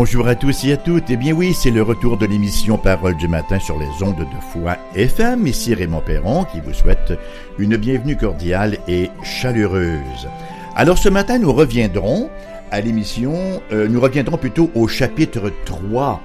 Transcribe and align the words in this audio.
Bonjour 0.00 0.28
à 0.28 0.36
tous 0.36 0.62
et 0.62 0.74
à 0.74 0.76
toutes. 0.76 1.10
Eh 1.10 1.16
bien 1.16 1.32
oui, 1.32 1.52
c'est 1.52 1.72
le 1.72 1.82
retour 1.82 2.16
de 2.16 2.24
l'émission 2.24 2.78
Parole 2.78 3.16
du 3.16 3.26
matin 3.26 3.58
sur 3.58 3.76
les 3.76 3.88
ondes 4.00 4.14
de 4.20 4.40
foi 4.52 4.76
FM. 4.94 5.44
Ici 5.48 5.74
Raymond 5.74 6.02
Perron 6.02 6.44
qui 6.44 6.60
vous 6.60 6.72
souhaite 6.72 7.14
une 7.58 7.76
bienvenue 7.76 8.16
cordiale 8.16 8.78
et 8.86 9.10
chaleureuse. 9.24 10.28
Alors 10.76 10.98
ce 10.98 11.08
matin, 11.08 11.40
nous 11.40 11.52
reviendrons 11.52 12.30
à 12.70 12.80
l'émission, 12.80 13.60
euh, 13.72 13.88
nous 13.88 14.00
reviendrons 14.00 14.36
plutôt 14.36 14.70
au 14.76 14.86
chapitre 14.86 15.52
3 15.64 16.22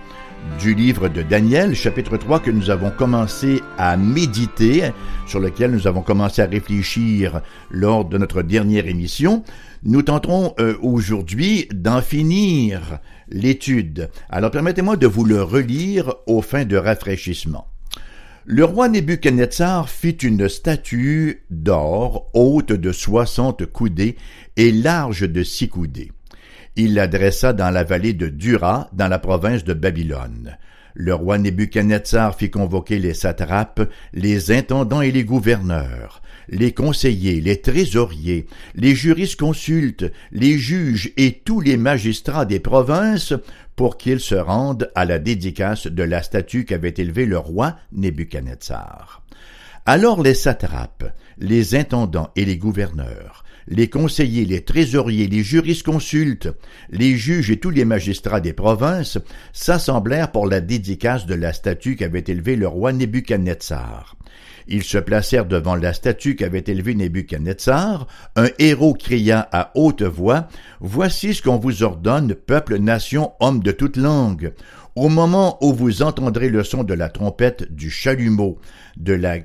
du 0.59 0.73
livre 0.73 1.09
de 1.09 1.21
Daniel, 1.21 1.75
chapitre 1.75 2.17
3 2.17 2.39
que 2.39 2.51
nous 2.51 2.69
avons 2.69 2.91
commencé 2.91 3.61
à 3.77 3.97
méditer, 3.97 4.91
sur 5.27 5.39
lequel 5.39 5.71
nous 5.71 5.87
avons 5.87 6.01
commencé 6.01 6.41
à 6.41 6.45
réfléchir 6.45 7.41
lors 7.69 8.05
de 8.05 8.17
notre 8.17 8.41
dernière 8.41 8.87
émission. 8.87 9.43
Nous 9.83 10.01
tenterons 10.01 10.53
euh, 10.59 10.75
aujourd'hui 10.81 11.67
d'en 11.73 12.01
finir 12.01 12.99
l'étude. 13.29 14.09
Alors 14.29 14.51
permettez-moi 14.51 14.95
de 14.95 15.07
vous 15.07 15.25
le 15.25 15.43
relire 15.43 16.13
aux 16.27 16.41
fins 16.41 16.65
de 16.65 16.77
rafraîchissement. 16.77 17.67
Le 18.45 18.65
roi 18.65 18.89
Nebuchadnezzar 18.89 19.89
fit 19.89 20.11
une 20.11 20.49
statue 20.49 21.43
d'or 21.49 22.29
haute 22.33 22.73
de 22.73 22.91
soixante 22.91 23.65
coudées 23.65 24.17
et 24.57 24.71
large 24.71 25.21
de 25.21 25.43
six 25.43 25.69
coudées. 25.69 26.11
Il 26.75 26.95
la 26.95 27.07
dressa 27.07 27.53
dans 27.53 27.69
la 27.69 27.83
vallée 27.83 28.13
de 28.13 28.27
Dura, 28.27 28.89
dans 28.93 29.07
la 29.07 29.19
province 29.19 29.63
de 29.63 29.73
Babylone. 29.73 30.57
Le 30.95 31.13
roi 31.13 31.37
Nebuchadnezzar 31.37 32.35
fit 32.35 32.51
convoquer 32.51 32.99
les 32.99 33.13
satrapes, 33.13 33.89
les 34.13 34.51
intendants 34.51 35.01
et 35.01 35.11
les 35.11 35.23
gouverneurs 35.23 36.21
les 36.49 36.73
conseillers, 36.73 37.41
les 37.41 37.61
trésoriers, 37.61 38.47
les 38.75 38.95
jurisconsultes, 38.95 40.11
les 40.31 40.57
juges 40.57 41.11
et 41.17 41.41
tous 41.43 41.61
les 41.61 41.77
magistrats 41.77 42.45
des 42.45 42.59
provinces 42.59 43.33
pour 43.75 43.97
qu'ils 43.97 44.19
se 44.19 44.35
rendent 44.35 44.91
à 44.95 45.05
la 45.05 45.19
dédicace 45.19 45.87
de 45.87 46.03
la 46.03 46.21
statue 46.21 46.65
qu'avait 46.65 46.93
élevée 46.97 47.25
le 47.25 47.37
roi 47.37 47.75
Nebuchadnezzar. 47.91 49.23
Alors 49.85 50.21
les 50.21 50.35
satrapes, 50.35 51.11
les 51.39 51.75
intendants 51.75 52.31
et 52.35 52.45
les 52.45 52.57
gouverneurs, 52.57 53.42
les 53.67 53.89
conseillers, 53.89 54.45
les 54.45 54.61
trésoriers, 54.61 55.27
les 55.27 55.43
jurisconsultes, 55.43 56.49
les 56.89 57.15
juges 57.15 57.51
et 57.51 57.59
tous 57.59 57.69
les 57.69 57.85
magistrats 57.85 58.41
des 58.41 58.53
provinces 58.53 59.17
s'assemblèrent 59.51 60.31
pour 60.31 60.47
la 60.47 60.61
dédicace 60.61 61.25
de 61.25 61.35
la 61.35 61.53
statue 61.53 61.95
qu'avait 61.95 62.23
élevée 62.27 62.55
le 62.55 62.67
roi 62.67 62.93
Nebuchadnezzar. 62.93 64.15
Ils 64.67 64.83
se 64.83 64.97
placèrent 64.97 65.45
devant 65.45 65.75
la 65.75 65.93
statue 65.93 66.35
qu'avait 66.35 66.63
élevée 66.67 66.95
Nebuchadnezzar. 66.95 68.07
Un 68.35 68.47
héros 68.59 68.93
cria 68.93 69.47
à 69.51 69.71
haute 69.75 70.03
voix, 70.03 70.47
Voici 70.79 71.33
ce 71.33 71.41
qu'on 71.41 71.57
vous 71.57 71.83
ordonne, 71.83 72.35
peuple, 72.35 72.77
nation, 72.77 73.33
homme 73.39 73.61
de 73.61 73.71
toute 73.71 73.97
langue. 73.97 74.53
Au 74.95 75.09
moment 75.09 75.57
où 75.61 75.73
vous 75.73 76.03
entendrez 76.03 76.49
le 76.49 76.63
son 76.63 76.83
de 76.83 76.93
la 76.93 77.09
trompette, 77.09 77.73
du 77.73 77.89
chalumeau, 77.89 78.59
de 78.95 79.13
la 79.13 79.39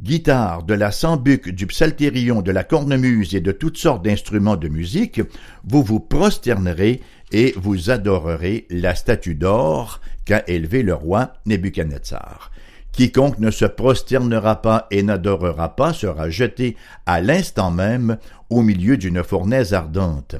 guitare, 0.00 0.62
de 0.62 0.74
la 0.74 0.90
sambuc, 0.90 1.48
du 1.50 1.66
psaltérion, 1.66 2.42
de 2.42 2.50
la 2.50 2.64
cornemuse 2.64 3.34
et 3.34 3.40
de 3.40 3.52
toutes 3.52 3.78
sortes 3.78 4.04
d'instruments 4.04 4.56
de 4.56 4.68
musique, 4.68 5.20
vous 5.64 5.82
vous 5.82 6.00
prosternerez 6.00 7.00
et 7.32 7.54
vous 7.56 7.90
adorerez 7.90 8.66
la 8.70 8.94
statue 8.94 9.34
d'or 9.34 10.00
qu'a 10.24 10.42
élevée 10.46 10.82
le 10.82 10.94
roi 10.94 11.32
Nebuchadnezzar. 11.46 12.50
Quiconque 12.92 13.38
ne 13.38 13.50
se 13.50 13.64
prosternera 13.64 14.60
pas 14.60 14.86
et 14.90 15.02
n'adorera 15.02 15.76
pas 15.76 15.94
sera 15.94 16.28
jeté 16.28 16.76
à 17.06 17.22
l'instant 17.22 17.70
même 17.70 18.18
au 18.50 18.60
milieu 18.60 18.98
d'une 18.98 19.22
fournaise 19.22 19.72
ardente. 19.72 20.36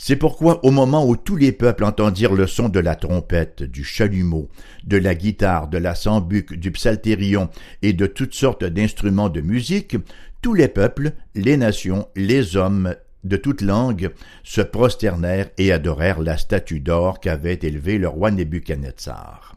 C'est 0.00 0.14
pourquoi 0.14 0.64
au 0.64 0.70
moment 0.70 1.04
où 1.04 1.16
tous 1.16 1.34
les 1.34 1.50
peuples 1.50 1.82
entendirent 1.82 2.32
le 2.32 2.46
son 2.46 2.68
de 2.68 2.78
la 2.78 2.94
trompette, 2.94 3.64
du 3.64 3.82
chalumeau, 3.82 4.48
de 4.84 4.96
la 4.96 5.16
guitare, 5.16 5.66
de 5.66 5.76
la 5.76 5.96
sambuc, 5.96 6.54
du 6.54 6.70
psaltérion 6.70 7.50
et 7.82 7.92
de 7.92 8.06
toutes 8.06 8.34
sortes 8.34 8.64
d'instruments 8.64 9.28
de 9.28 9.40
musique, 9.40 9.96
tous 10.40 10.54
les 10.54 10.68
peuples, 10.68 11.14
les 11.34 11.56
nations, 11.56 12.06
les 12.14 12.56
hommes 12.56 12.94
de 13.24 13.36
toute 13.36 13.60
langue 13.60 14.12
se 14.44 14.60
prosternèrent 14.60 15.50
et 15.58 15.72
adorèrent 15.72 16.20
la 16.20 16.38
statue 16.38 16.78
d'or 16.78 17.18
qu'avait 17.18 17.58
élevée 17.60 17.98
le 17.98 18.06
roi 18.06 18.30
Nebuchadnezzar. 18.30 19.56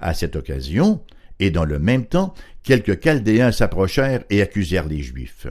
À 0.00 0.14
cette 0.14 0.36
occasion, 0.36 1.02
et 1.38 1.50
dans 1.50 1.66
le 1.66 1.78
même 1.78 2.06
temps, 2.06 2.32
quelques 2.62 2.98
Chaldéens 2.98 3.52
s'approchèrent 3.52 4.24
et 4.30 4.40
accusèrent 4.40 4.88
les 4.88 5.02
Juifs. 5.02 5.48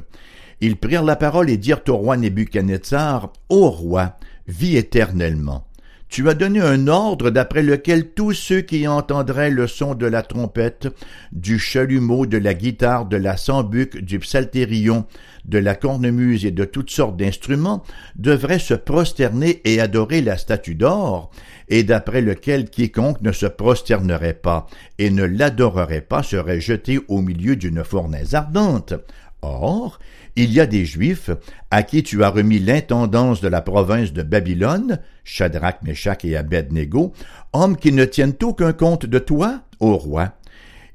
Ils 0.61 0.77
prirent 0.77 1.03
la 1.03 1.16
parole 1.16 1.49
et 1.49 1.57
dirent 1.57 1.81
au 1.88 1.95
roi 1.95 2.17
Nebuchadnezzar, 2.17 3.33
Ô 3.49 3.69
roi, 3.69 4.17
vis 4.47 4.77
éternellement. 4.77 5.66
Tu 6.07 6.27
as 6.27 6.33
donné 6.33 6.59
un 6.59 6.89
ordre 6.89 7.29
d'après 7.29 7.63
lequel 7.63 8.09
tous 8.09 8.33
ceux 8.33 8.59
qui 8.59 8.85
entendraient 8.85 9.49
le 9.49 9.66
son 9.66 9.95
de 9.95 10.05
la 10.05 10.23
trompette, 10.23 10.89
du 11.31 11.57
chalumeau, 11.57 12.25
de 12.25 12.38
la 12.38 12.53
guitare, 12.53 13.05
de 13.05 13.16
la 13.16 13.38
sambuc, 13.38 13.97
du 13.97 14.19
psaltérion, 14.19 15.05
de 15.45 15.57
la 15.57 15.73
cornemuse 15.73 16.45
et 16.45 16.51
de 16.51 16.66
toutes 16.66 16.91
sortes 16.91 17.16
d'instruments 17.16 17.81
devraient 18.17 18.59
se 18.59 18.73
prosterner 18.73 19.61
et 19.63 19.79
adorer 19.79 20.22
la 20.22 20.38
statue 20.38 20.75
d'or, 20.75 21.31
et 21.69 21.83
d'après 21.83 22.22
lequel 22.22 22.69
quiconque 22.69 23.22
ne 23.22 23.31
se 23.31 23.45
prosternerait 23.45 24.33
pas 24.33 24.67
et 24.99 25.11
ne 25.11 25.23
l'adorerait 25.23 26.01
pas 26.01 26.23
serait 26.23 26.59
jeté 26.59 26.99
au 27.07 27.22
milieu 27.22 27.55
d'une 27.55 27.85
fournaise 27.85 28.35
ardente. 28.35 28.93
Or, 29.41 29.97
il 30.36 30.53
y 30.53 30.59
a 30.59 30.66
des 30.66 30.86
Juifs 30.86 31.30
à 31.69 31.84
qui 31.84 32.03
tu 32.03 32.24
as 32.24 32.30
remis 32.30 32.59
l'intendance 32.59 33.42
de 33.42 33.47
la 33.47 33.62
province 33.62 34.14
de 34.14 34.24
Babylone, 34.24 35.00
Shadrach, 35.24 35.81
Meshach 35.84 36.24
et 36.24 36.38
Abednego, 36.38 37.14
hommes 37.53 37.78
qui 37.78 37.92
ne 37.92 38.06
tiennent 38.06 38.36
aucun 38.41 38.74
compte 38.74 39.06
de 39.06 39.20
toi, 39.20 39.62
ô 39.80 39.97
roi. 39.97 40.34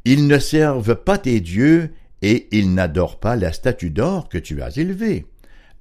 Ils 0.05 0.27
ne 0.27 0.39
servent 0.39 0.97
pas 0.97 1.19
tes 1.19 1.41
dieux 1.41 1.91
et 2.23 2.49
ils 2.53 2.73
n'adorent 2.73 3.21
pas 3.21 3.37
la 3.37 3.53
statue 3.53 3.91
d'or 3.91 4.29
que 4.29 4.39
tu 4.39 4.63
as 4.63 4.77
élevée. 4.77 5.27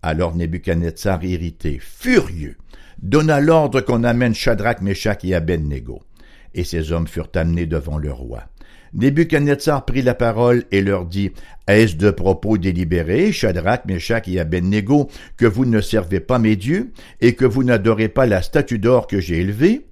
Alors 0.02 0.36
Nebuchadnezzar 0.36 1.24
irrité, 1.24 1.80
furieux, 1.82 2.58
donna 3.02 3.40
l'ordre 3.40 3.82
qu'on 3.82 4.04
amène 4.04 4.36
Shadrach, 4.36 4.82
Meshach 4.82 5.24
et 5.24 5.34
Abednego. 5.34 6.02
Et 6.54 6.64
ces 6.64 6.92
hommes 6.92 7.08
furent 7.08 7.32
amenés 7.36 7.66
devant 7.66 7.98
le 7.98 8.12
roi. 8.12 8.44
Nebuchadnezzar 8.96 9.84
prit 9.84 10.02
la 10.02 10.16
parole 10.16 10.64
et 10.72 10.82
leur 10.82 11.06
dit, 11.06 11.32
Est-ce 11.68 11.98
de 11.98 12.12
propos 12.12 12.58
délibérés, 12.58 13.34
Shadrach, 13.34 13.86
Meshach 13.86 14.28
et 14.28 14.40
Abednego, 14.40 15.10
que 15.36 15.46
vous 15.46 15.66
ne 15.66 15.82
servez 15.82 16.22
pas 16.22 16.40
mes 16.40 16.56
dieux, 16.56 16.92
et 17.20 17.36
que 17.36 17.46
vous 17.46 17.64
n'adorez 17.64 18.08
pas 18.08 18.26
la 18.26 18.42
statue 18.42 18.80
d'or 18.80 19.08
que 19.08 19.20
j'ai 19.20 19.42
élevée? 19.42 19.86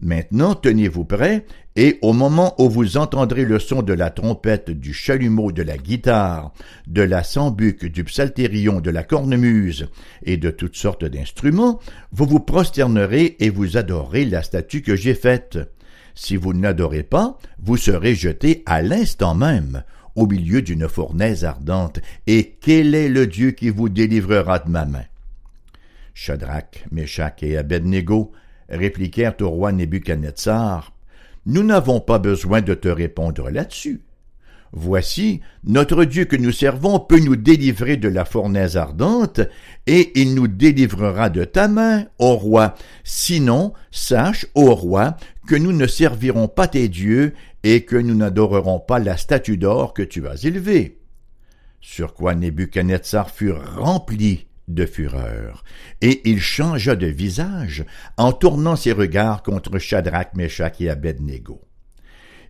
Maintenant 0.00 0.54
tenez-vous 0.54 1.04
prêts, 1.04 1.46
et 1.76 1.98
au 2.02 2.12
moment 2.12 2.54
où 2.58 2.68
vous 2.68 2.96
entendrez 2.96 3.44
le 3.44 3.58
son 3.58 3.82
de 3.82 3.92
la 3.92 4.10
trompette, 4.10 4.70
du 4.70 4.92
chalumeau, 4.92 5.50
de 5.50 5.62
la 5.62 5.76
guitare, 5.76 6.52
de 6.86 7.02
la 7.02 7.24
sambuc, 7.24 7.84
du 7.86 8.04
psaltérion, 8.04 8.80
de 8.80 8.90
la 8.90 9.02
cornemuse 9.02 9.88
et 10.24 10.36
de 10.36 10.50
toutes 10.50 10.76
sortes 10.76 11.04
d'instruments, 11.04 11.80
vous 12.12 12.26
vous 12.26 12.40
prosternerez 12.40 13.36
et 13.40 13.50
vous 13.50 13.76
adorez 13.76 14.24
la 14.24 14.42
statue 14.42 14.82
que 14.82 14.94
j'ai 14.94 15.14
faite. 15.14 15.58
Si 16.14 16.36
vous 16.36 16.52
n'adorez 16.52 17.02
pas, 17.02 17.38
vous 17.58 17.76
serez 17.76 18.14
jeté 18.14 18.62
à 18.66 18.82
l'instant 18.82 19.34
même 19.34 19.82
au 20.14 20.26
milieu 20.26 20.62
d'une 20.62 20.88
fournaise 20.88 21.44
ardente, 21.44 22.00
et 22.26 22.56
quel 22.60 22.94
est 22.94 23.08
le 23.08 23.26
Dieu 23.26 23.50
qui 23.50 23.70
vous 23.70 23.88
délivrera 23.88 24.60
de 24.60 24.70
ma 24.70 24.84
main? 24.84 25.04
Shadrach, 26.14 26.84
Meshach 26.92 27.42
et 27.42 27.56
Abednego 27.56 28.30
répliquèrent 28.68 29.34
au 29.40 29.48
roi 29.48 29.72
Nebuchadnezzar, 29.72 30.92
Nous 31.46 31.64
n'avons 31.64 32.00
pas 32.00 32.18
besoin 32.18 32.62
de 32.62 32.74
te 32.74 32.88
répondre 32.88 33.50
là-dessus. 33.50 34.00
Voici, 34.76 35.40
notre 35.62 36.04
Dieu 36.04 36.24
que 36.24 36.34
nous 36.34 36.50
servons 36.50 36.98
peut 36.98 37.20
nous 37.20 37.36
délivrer 37.36 37.96
de 37.96 38.08
la 38.08 38.24
fournaise 38.24 38.76
ardente, 38.76 39.40
et 39.86 40.10
il 40.20 40.34
nous 40.34 40.48
délivrera 40.48 41.30
de 41.30 41.44
ta 41.44 41.68
main, 41.68 42.06
ô 42.18 42.34
roi. 42.34 42.74
Sinon, 43.04 43.72
sache, 43.92 44.46
ô 44.56 44.74
roi, 44.74 45.16
que 45.46 45.54
nous 45.54 45.72
ne 45.72 45.86
servirons 45.86 46.48
pas 46.48 46.66
tes 46.66 46.88
dieux, 46.88 47.34
et 47.62 47.84
que 47.84 47.94
nous 47.94 48.16
n'adorerons 48.16 48.80
pas 48.80 48.98
la 48.98 49.16
statue 49.16 49.58
d'or 49.58 49.94
que 49.94 50.02
tu 50.02 50.26
as 50.26 50.42
élevée. 50.42 50.98
Sur 51.80 52.12
quoi 52.12 52.34
Nebuchadnezzar 52.34 53.30
fut 53.30 53.52
rempli 53.52 54.48
de 54.66 54.86
fureur, 54.86 55.62
et 56.00 56.28
il 56.28 56.40
changea 56.40 56.96
de 56.96 57.06
visage 57.06 57.84
en 58.16 58.32
tournant 58.32 58.74
ses 58.74 58.92
regards 58.92 59.44
contre 59.44 59.78
Shadrach, 59.78 60.34
Meshach 60.34 60.80
et 60.80 60.90
Abednego. 60.90 61.60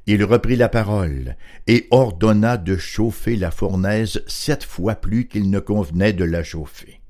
Il 0.07 0.23
reprit 0.25 0.57
la 0.57 0.69
parole 0.69 1.37
et 1.67 1.87
ordonna 1.91 2.57
de 2.57 2.77
chauffer 2.77 3.37
la 3.37 3.51
fournaise 3.51 4.23
sept 4.27 4.65
fois 4.65 4.95
plus 4.97 5.29
qu'il 5.29 5.51
ne 5.51 5.61
convenait 5.61 6.13
de 6.13 6.25
la 6.25 6.43
chauffer. 6.43 7.01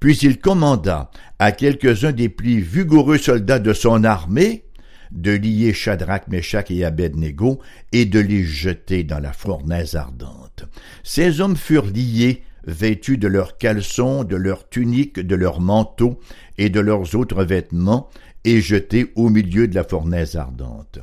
Puis 0.00 0.16
il 0.18 0.40
commanda 0.40 1.10
à 1.38 1.52
quelques-uns 1.52 2.12
des 2.12 2.28
plus 2.28 2.60
vigoureux 2.60 3.18
soldats 3.18 3.58
de 3.58 3.72
son 3.72 4.04
armée 4.04 4.64
de 5.12 5.32
lier 5.32 5.74
Shadrach, 5.74 6.26
Meshach 6.28 6.70
et 6.70 6.84
Abednego 6.84 7.60
et 7.92 8.06
de 8.06 8.18
les 8.18 8.44
jeter 8.44 9.04
dans 9.04 9.20
la 9.20 9.32
fournaise 9.32 9.94
ardente. 9.94 10.64
Ces 11.02 11.40
hommes 11.40 11.56
furent 11.56 11.86
liés 11.86 12.42
vêtus 12.66 13.18
de 13.18 13.28
leurs 13.28 13.58
caleçons, 13.58 14.24
de 14.24 14.36
leurs 14.36 14.68
tuniques, 14.68 15.20
de 15.20 15.34
leurs 15.34 15.60
manteaux 15.60 16.18
et 16.58 16.70
de 16.70 16.80
leurs 16.80 17.14
autres 17.14 17.44
vêtements, 17.44 18.08
et 18.44 18.60
jeté 18.60 19.12
au 19.16 19.28
milieu 19.28 19.68
de 19.68 19.74
la 19.74 19.84
fournaise 19.84 20.36
ardente. 20.36 20.98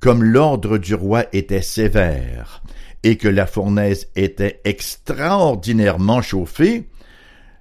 Comme 0.00 0.22
l'ordre 0.22 0.78
du 0.78 0.94
roi 0.94 1.24
était 1.32 1.62
sévère, 1.62 2.62
et 3.02 3.16
que 3.16 3.28
la 3.28 3.46
fournaise 3.46 4.08
était 4.16 4.60
extraordinairement 4.64 6.22
chauffée, 6.22 6.88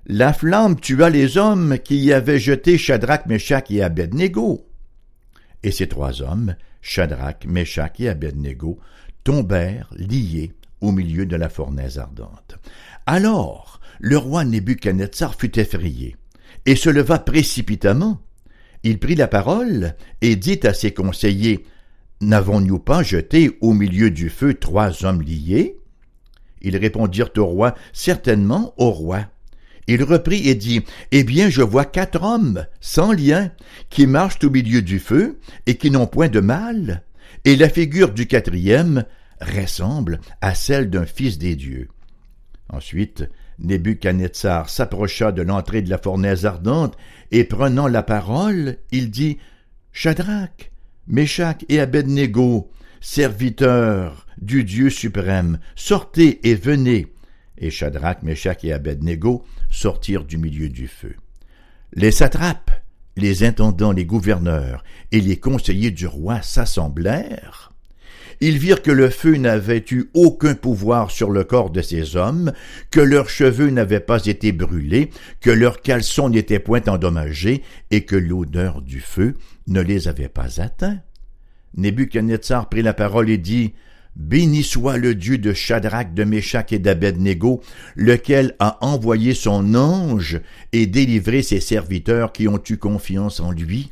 la 0.07 0.33
flamme 0.33 0.79
tua 0.79 1.09
les 1.09 1.37
hommes 1.37 1.79
qui 1.79 1.97
y 1.97 2.13
avaient 2.13 2.39
jeté 2.39 2.77
Shadrach, 2.77 3.25
Meshach 3.25 3.71
et 3.71 3.81
Abednego. 3.81 4.67
Et 5.63 5.71
ces 5.71 5.87
trois 5.87 6.21
hommes, 6.21 6.55
Shadrach, 6.81 7.45
Meshach 7.45 7.99
et 7.99 8.09
Abednego, 8.09 8.79
tombèrent 9.23 9.89
liés 9.97 10.51
au 10.81 10.91
milieu 10.91 11.25
de 11.25 11.35
la 11.35 11.49
fournaise 11.49 11.97
ardente. 11.97 12.57
Alors 13.05 13.79
le 13.99 14.17
roi 14.17 14.45
Nebuchadnezzar 14.45 15.35
fut 15.35 15.59
effrayé, 15.59 16.15
et 16.65 16.75
se 16.75 16.89
leva 16.89 17.19
précipitamment. 17.19 18.21
Il 18.85 18.99
prit 18.99 19.15
la 19.15 19.27
parole 19.27 19.95
et 20.21 20.35
dit 20.35 20.59
à 20.61 20.71
ses 20.71 20.93
conseillers 20.93 21.65
N'avons-nous 22.21 22.77
pas 22.77 23.01
jeté 23.01 23.57
au 23.59 23.73
milieu 23.73 24.11
du 24.11 24.29
feu 24.29 24.53
trois 24.53 25.03
hommes 25.03 25.23
liés? 25.23 25.79
Ils 26.61 26.77
répondirent 26.77 27.31
au 27.37 27.45
roi 27.45 27.73
Certainement, 27.93 28.75
au 28.77 28.91
roi. 28.91 29.25
Il 29.87 30.03
reprit 30.03 30.47
et 30.47 30.53
dit 30.53 30.83
Eh 31.11 31.23
bien, 31.23 31.49
je 31.49 31.63
vois 31.63 31.85
quatre 31.85 32.21
hommes, 32.21 32.67
sans 32.79 33.11
lien, 33.11 33.51
qui 33.89 34.05
marchent 34.05 34.43
au 34.43 34.51
milieu 34.51 34.83
du 34.83 34.99
feu 34.99 35.39
et 35.65 35.77
qui 35.77 35.89
n'ont 35.89 36.05
point 36.05 36.29
de 36.29 36.39
mal. 36.39 37.01
Et 37.43 37.55
la 37.55 37.69
figure 37.69 38.11
du 38.11 38.27
quatrième 38.27 39.03
ressemble 39.41 40.19
à 40.41 40.53
celle 40.53 40.91
d'un 40.91 41.07
fils 41.07 41.39
des 41.39 41.55
dieux. 41.55 41.89
Ensuite, 42.69 43.27
Nebuchadnezzar 43.59 44.69
s'approcha 44.69 45.31
de 45.31 45.41
l'entrée 45.41 45.81
de 45.81 45.89
la 45.89 45.97
fournaise 45.97 46.45
ardente, 46.45 46.97
et 47.31 47.43
prenant 47.43 47.87
la 47.87 48.03
parole, 48.03 48.77
il 48.91 49.09
dit 49.09 49.37
Shadrach, 49.91 50.71
Meshach 51.07 51.65
et 51.69 51.79
Abednego, 51.79 52.69
serviteurs 53.01 54.25
du 54.37 54.63
Dieu 54.63 54.89
suprême, 54.89 55.59
sortez 55.75 56.47
et 56.49 56.55
venez. 56.55 57.07
Et 57.57 57.69
Shadrach, 57.69 58.21
Meshach 58.23 58.63
et 58.63 58.73
Abednego 58.73 59.45
sortirent 59.69 60.25
du 60.25 60.37
milieu 60.37 60.69
du 60.69 60.87
feu. 60.87 61.15
Les 61.93 62.11
satrapes, 62.11 62.71
les 63.15 63.43
intendants, 63.43 63.93
les 63.93 64.05
gouverneurs 64.05 64.83
et 65.11 65.21
les 65.21 65.39
conseillers 65.39 65.91
du 65.91 66.07
roi 66.07 66.41
s'assemblèrent 66.41 67.74
ils 68.47 68.59
virent 68.59 68.83
que 68.83 68.91
le 68.91 69.09
feu 69.09 69.37
n'avait 69.37 69.83
eu 69.89 70.11
aucun 70.13 70.53
pouvoir 70.53 71.09
sur 71.09 71.31
le 71.31 71.43
corps 71.43 71.71
de 71.71 71.81
ces 71.81 72.15
hommes, 72.15 72.53
que 72.91 72.99
leurs 72.99 73.27
cheveux 73.27 73.71
n'avaient 73.71 73.99
pas 73.99 74.23
été 74.23 74.51
brûlés, 74.51 75.09
que 75.41 75.49
leurs 75.49 75.81
caleçons 75.81 76.29
n'étaient 76.29 76.59
point 76.59 76.83
endommagés, 76.85 77.63
et 77.89 78.05
que 78.05 78.15
l'odeur 78.15 78.83
du 78.83 78.99
feu 78.99 79.33
ne 79.65 79.81
les 79.81 80.07
avait 80.07 80.29
pas 80.29 80.61
atteints. 80.61 80.99
Nebuchadnezzar 81.75 82.69
prit 82.69 82.83
la 82.83 82.93
parole 82.93 83.31
et 83.31 83.39
dit 83.39 83.73
Béni 84.15 84.61
soit 84.61 84.97
le 84.97 85.15
Dieu 85.15 85.39
de 85.39 85.51
Shadrach, 85.51 86.13
de 86.13 86.23
Meshach 86.23 86.71
et 86.71 86.77
d'Abednego, 86.77 87.63
lequel 87.95 88.55
a 88.59 88.77
envoyé 88.85 89.33
son 89.33 89.73
ange 89.73 90.39
et 90.71 90.85
délivré 90.85 91.41
ses 91.41 91.59
serviteurs 91.59 92.31
qui 92.31 92.47
ont 92.47 92.61
eu 92.69 92.77
confiance 92.77 93.39
en 93.39 93.51
lui 93.51 93.91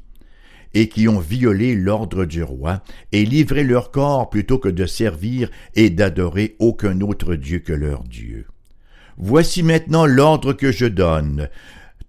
et 0.74 0.90
qui 0.90 1.08
ont 1.08 1.20
violé 1.20 1.76
l'ordre 1.76 2.26
du 2.26 2.44
roi, 2.44 2.82
et 3.12 3.26
livré 3.26 3.64
leur 3.64 3.92
corps 3.92 4.30
plutôt 4.30 4.60
que 4.60 4.70
de 4.70 4.86
servir 4.86 5.50
et 5.76 5.90
d'adorer 5.90 6.56
aucun 6.60 7.02
autre 7.02 7.36
Dieu 7.36 7.60
que 7.60 7.74
leur 7.74 8.04
Dieu. 8.04 8.48
Voici 9.18 9.64
maintenant 9.64 10.06
l'ordre 10.06 10.54
que 10.54 10.72
je 10.72 10.86
donne. 10.86 11.50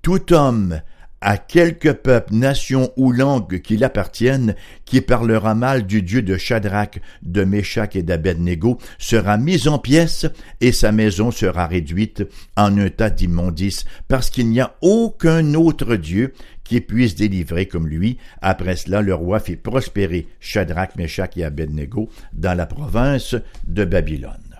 Tout 0.03 0.33
homme 0.33 0.81
à 1.25 1.39
quelque 1.39 1.89
peuple, 1.89 2.35
nation 2.35 2.93
ou 2.99 3.11
langue 3.11 3.63
qu'il 3.63 3.83
appartienne, 3.83 4.55
qui 4.85 5.01
parlera 5.01 5.55
mal 5.55 5.87
du 5.87 6.03
Dieu 6.03 6.21
de 6.21 6.37
Shadrach, 6.37 7.01
de 7.23 7.45
Meshach 7.45 7.97
et 7.97 8.03
d'Abednego, 8.03 8.77
sera 8.99 9.39
mis 9.39 9.67
en 9.67 9.79
pièces 9.79 10.27
et 10.61 10.71
sa 10.71 10.93
maison 10.93 11.31
sera 11.31 11.67
réduite 11.67 12.25
en 12.59 12.77
un 12.77 12.91
tas 12.91 13.09
d'immondices, 13.09 13.87
parce 14.07 14.29
qu'il 14.29 14.51
n'y 14.51 14.61
a 14.61 14.77
aucun 14.83 15.55
autre 15.55 15.97
Dieu 15.97 16.35
qui 16.65 16.81
puisse 16.81 17.15
délivrer 17.15 17.67
comme 17.67 17.89
lui. 17.89 18.19
Après 18.43 18.77
cela, 18.77 19.03
le 19.03 19.15
roi 19.15 19.39
fit 19.39 19.57
prospérer 19.57 20.27
Shadrach, 20.41 20.97
Meshach 20.97 21.37
et 21.37 21.45
Abednego 21.45 22.09
dans 22.33 22.57
la 22.57 22.67
province 22.67 23.37
de 23.67 23.85
Babylone 23.85 24.55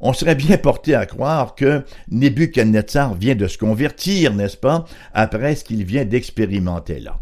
on 0.00 0.12
serait 0.12 0.34
bien 0.34 0.58
porté 0.62 0.94
à 0.94 1.06
croire 1.06 1.54
que 1.54 1.82
Nebuchadnezzar 2.10 3.14
vient 3.14 3.34
de 3.34 3.46
se 3.46 3.58
convertir, 3.58 4.34
n'est-ce 4.34 4.56
pas, 4.56 4.84
après 5.12 5.54
ce 5.54 5.64
qu'il 5.64 5.84
vient 5.84 6.04
d'expérimenter 6.04 7.00
là. 7.00 7.20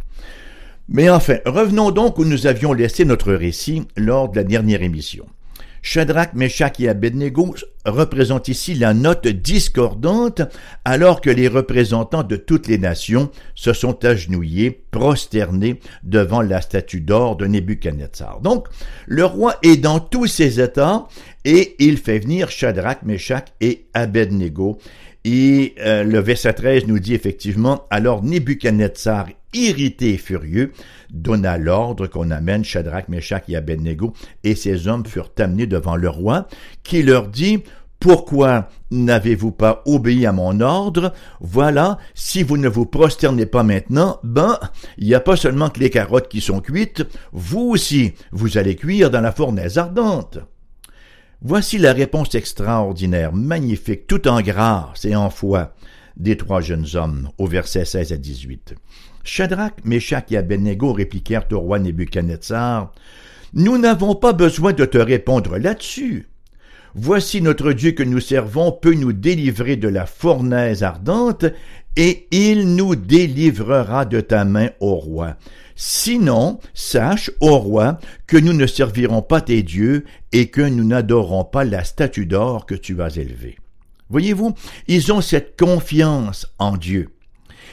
Mais 0.88 1.10
enfin, 1.10 1.38
revenons 1.44 1.90
donc 1.90 2.16
où 2.18 2.24
nous 2.24 2.46
avions 2.46 2.72
laissé 2.72 3.04
notre 3.04 3.32
récit 3.32 3.82
lors 3.96 4.28
de 4.28 4.36
la 4.36 4.44
dernière 4.44 4.82
émission. 4.82 5.26
Shadrach, 5.86 6.34
Meshach 6.34 6.80
et 6.80 6.88
Abednego 6.88 7.54
représentent 7.84 8.48
ici 8.48 8.74
la 8.74 8.92
note 8.92 9.28
discordante 9.28 10.42
alors 10.84 11.20
que 11.20 11.30
les 11.30 11.46
représentants 11.46 12.24
de 12.24 12.34
toutes 12.34 12.66
les 12.66 12.76
nations 12.76 13.30
se 13.54 13.72
sont 13.72 14.04
agenouillés, 14.04 14.82
prosternés 14.90 15.78
devant 16.02 16.42
la 16.42 16.60
statue 16.60 17.00
d'or 17.00 17.36
de 17.36 17.46
Nebuchadnezzar. 17.46 18.40
Donc, 18.40 18.66
le 19.06 19.24
roi 19.24 19.58
est 19.62 19.76
dans 19.76 20.00
tous 20.00 20.26
ses 20.26 20.60
états 20.60 21.06
et 21.44 21.76
il 21.78 21.98
fait 21.98 22.18
venir 22.18 22.50
Shadrach, 22.50 23.04
Meshach 23.04 23.44
et 23.60 23.86
Abednego. 23.94 24.78
Et 25.28 25.74
euh, 25.80 26.04
le 26.04 26.20
verset 26.20 26.52
13 26.52 26.86
nous 26.86 27.00
dit 27.00 27.12
effectivement, 27.12 27.82
alors 27.90 28.22
Nebuchadnezzar, 28.22 29.26
irrité 29.52 30.14
et 30.14 30.18
furieux, 30.18 30.72
donna 31.10 31.58
l'ordre 31.58 32.06
qu'on 32.06 32.30
amène 32.30 32.64
Shadrach, 32.64 33.08
Meshach 33.08 33.42
et 33.48 33.56
Abednego, 33.56 34.12
et 34.44 34.54
ces 34.54 34.86
hommes 34.86 35.04
furent 35.04 35.32
amenés 35.40 35.66
devant 35.66 35.96
le 35.96 36.08
roi, 36.08 36.46
qui 36.84 37.02
leur 37.02 37.26
dit, 37.26 37.64
pourquoi 37.98 38.68
n'avez-vous 38.92 39.50
pas 39.50 39.82
obéi 39.84 40.26
à 40.26 40.32
mon 40.32 40.60
ordre? 40.60 41.12
Voilà, 41.40 41.98
si 42.14 42.44
vous 42.44 42.56
ne 42.56 42.68
vous 42.68 42.86
prosternez 42.86 43.46
pas 43.46 43.64
maintenant, 43.64 44.20
ben, 44.22 44.60
il 44.96 45.08
n'y 45.08 45.14
a 45.14 45.20
pas 45.20 45.34
seulement 45.34 45.70
que 45.70 45.80
les 45.80 45.90
carottes 45.90 46.28
qui 46.28 46.40
sont 46.40 46.60
cuites, 46.60 47.02
vous 47.32 47.70
aussi, 47.70 48.12
vous 48.30 48.58
allez 48.58 48.76
cuire 48.76 49.10
dans 49.10 49.22
la 49.22 49.32
fournaise 49.32 49.76
ardente. 49.76 50.38
Voici 51.42 51.76
la 51.76 51.92
réponse 51.92 52.34
extraordinaire, 52.34 53.32
magnifique, 53.32 54.06
tout 54.06 54.26
en 54.26 54.40
grâce 54.40 55.04
et 55.04 55.14
en 55.14 55.28
foi 55.28 55.74
des 56.16 56.36
trois 56.36 56.62
jeunes 56.62 56.86
hommes, 56.94 57.28
au 57.36 57.46
verset 57.46 57.84
16 57.84 58.12
à 58.12 58.16
18. 58.16 58.74
Shadrach, 59.22 59.74
Meshach 59.84 60.24
et 60.30 60.38
Abednego 60.38 60.92
répliquèrent 60.94 61.46
au 61.52 61.58
roi 61.58 61.78
Nebuchadnezzar, 61.78 62.92
Nous 63.52 63.76
n'avons 63.76 64.14
pas 64.14 64.32
besoin 64.32 64.72
de 64.72 64.86
te 64.86 64.98
répondre 64.98 65.58
là-dessus. 65.58 66.26
Voici 66.98 67.42
notre 67.42 67.72
Dieu 67.72 67.92
que 67.92 68.02
nous 68.02 68.20
servons 68.20 68.72
peut 68.72 68.94
nous 68.94 69.12
délivrer 69.12 69.76
de 69.76 69.86
la 69.86 70.06
fournaise 70.06 70.82
ardente, 70.82 71.44
et 71.94 72.26
il 72.30 72.74
nous 72.74 72.96
délivrera 72.96 74.06
de 74.06 74.22
ta 74.22 74.46
main, 74.46 74.70
au 74.80 74.94
roi. 74.94 75.36
Sinon, 75.74 76.58
sache, 76.72 77.30
ô 77.40 77.58
roi, 77.58 77.98
que 78.26 78.38
nous 78.38 78.54
ne 78.54 78.66
servirons 78.66 79.20
pas 79.20 79.42
tes 79.42 79.62
dieux 79.62 80.04
et 80.32 80.48
que 80.48 80.62
nous 80.62 80.84
n'adorons 80.84 81.44
pas 81.44 81.64
la 81.64 81.84
statue 81.84 82.24
d'or 82.24 82.64
que 82.64 82.74
tu 82.74 83.02
as 83.02 83.14
élevée. 83.18 83.58
Voyez-vous, 84.08 84.54
ils 84.88 85.12
ont 85.12 85.20
cette 85.20 85.58
confiance 85.58 86.46
en 86.58 86.78
Dieu. 86.78 87.10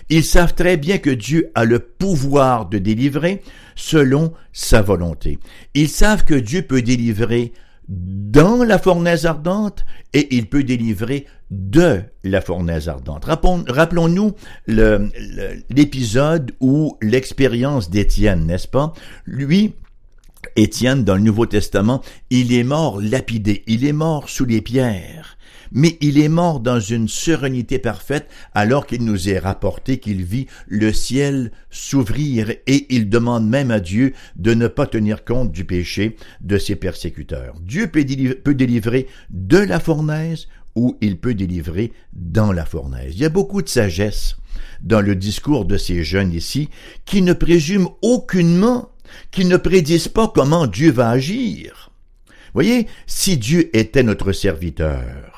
Ils 0.09 0.25
savent 0.25 0.53
très 0.53 0.75
bien 0.75 0.97
que 0.97 1.09
Dieu 1.09 1.49
a 1.55 1.63
le 1.63 1.79
pouvoir 1.79 2.67
de 2.67 2.77
délivrer 2.77 3.41
selon 3.75 4.33
sa 4.51 4.81
volonté. 4.81 5.39
Ils 5.75 5.87
savent 5.87 6.25
que 6.25 6.33
Dieu 6.33 6.63
peut 6.63 6.81
délivrer 6.81 7.53
dans 7.87 8.63
la 8.63 8.79
fournaise 8.79 9.25
ardente 9.25 9.85
et 10.13 10.35
il 10.35 10.47
peut 10.47 10.63
délivrer 10.63 11.25
de 11.51 12.01
la 12.23 12.41
fournaise 12.41 12.89
ardente. 12.89 13.25
Rappelons-nous 13.25 14.33
l'épisode 14.67 16.53
où 16.59 16.97
l'expérience 17.01 17.89
d'Étienne, 17.89 18.45
n'est-ce 18.45 18.67
pas? 18.67 18.93
Lui, 19.25 19.73
Étienne, 20.55 21.03
dans 21.03 21.15
le 21.15 21.21
Nouveau 21.21 21.45
Testament, 21.45 22.01
il 22.29 22.53
est 22.53 22.63
mort 22.63 22.99
lapidé, 23.01 23.63
il 23.67 23.85
est 23.85 23.93
mort 23.93 24.29
sous 24.29 24.45
les 24.45 24.61
pierres 24.61 25.32
mais 25.73 25.97
il 25.99 26.19
est 26.19 26.29
mort 26.29 26.59
dans 26.59 26.79
une 26.79 27.09
sérénité 27.09 27.79
parfaite 27.79 28.29
alors 28.53 28.87
qu'il 28.87 29.03
nous 29.03 29.27
est 29.27 29.39
rapporté 29.39 29.97
qu'il 29.97 30.23
vit 30.23 30.47
le 30.67 30.93
ciel 30.93 31.51
s'ouvrir 31.69 32.51
et 32.67 32.85
il 32.95 33.09
demande 33.09 33.47
même 33.47 33.71
à 33.71 33.79
Dieu 33.79 34.13
de 34.35 34.53
ne 34.53 34.67
pas 34.67 34.87
tenir 34.87 35.25
compte 35.25 35.51
du 35.51 35.65
péché 35.65 36.15
de 36.41 36.57
ses 36.57 36.75
persécuteurs. 36.75 37.55
Dieu 37.61 37.87
peut 37.87 38.03
délivrer 38.53 39.07
de 39.31 39.57
la 39.57 39.79
fournaise 39.79 40.47
ou 40.75 40.97
il 41.01 41.17
peut 41.17 41.33
délivrer 41.33 41.91
dans 42.13 42.51
la 42.51 42.65
fournaise. 42.65 43.13
Il 43.15 43.21
y 43.21 43.25
a 43.25 43.29
beaucoup 43.29 43.61
de 43.61 43.69
sagesse 43.69 44.37
dans 44.81 45.01
le 45.01 45.15
discours 45.15 45.65
de 45.65 45.77
ces 45.77 46.03
jeunes 46.03 46.33
ici 46.33 46.69
qui 47.05 47.21
ne 47.21 47.33
présument 47.33 47.97
aucunement, 48.01 48.91
qui 49.31 49.45
ne 49.45 49.57
prédisent 49.57 50.07
pas 50.07 50.31
comment 50.33 50.67
Dieu 50.67 50.91
va 50.91 51.09
agir. 51.09 51.91
Voyez, 52.53 52.87
si 53.07 53.37
Dieu 53.37 53.75
était 53.75 54.03
notre 54.03 54.31
serviteur, 54.31 55.32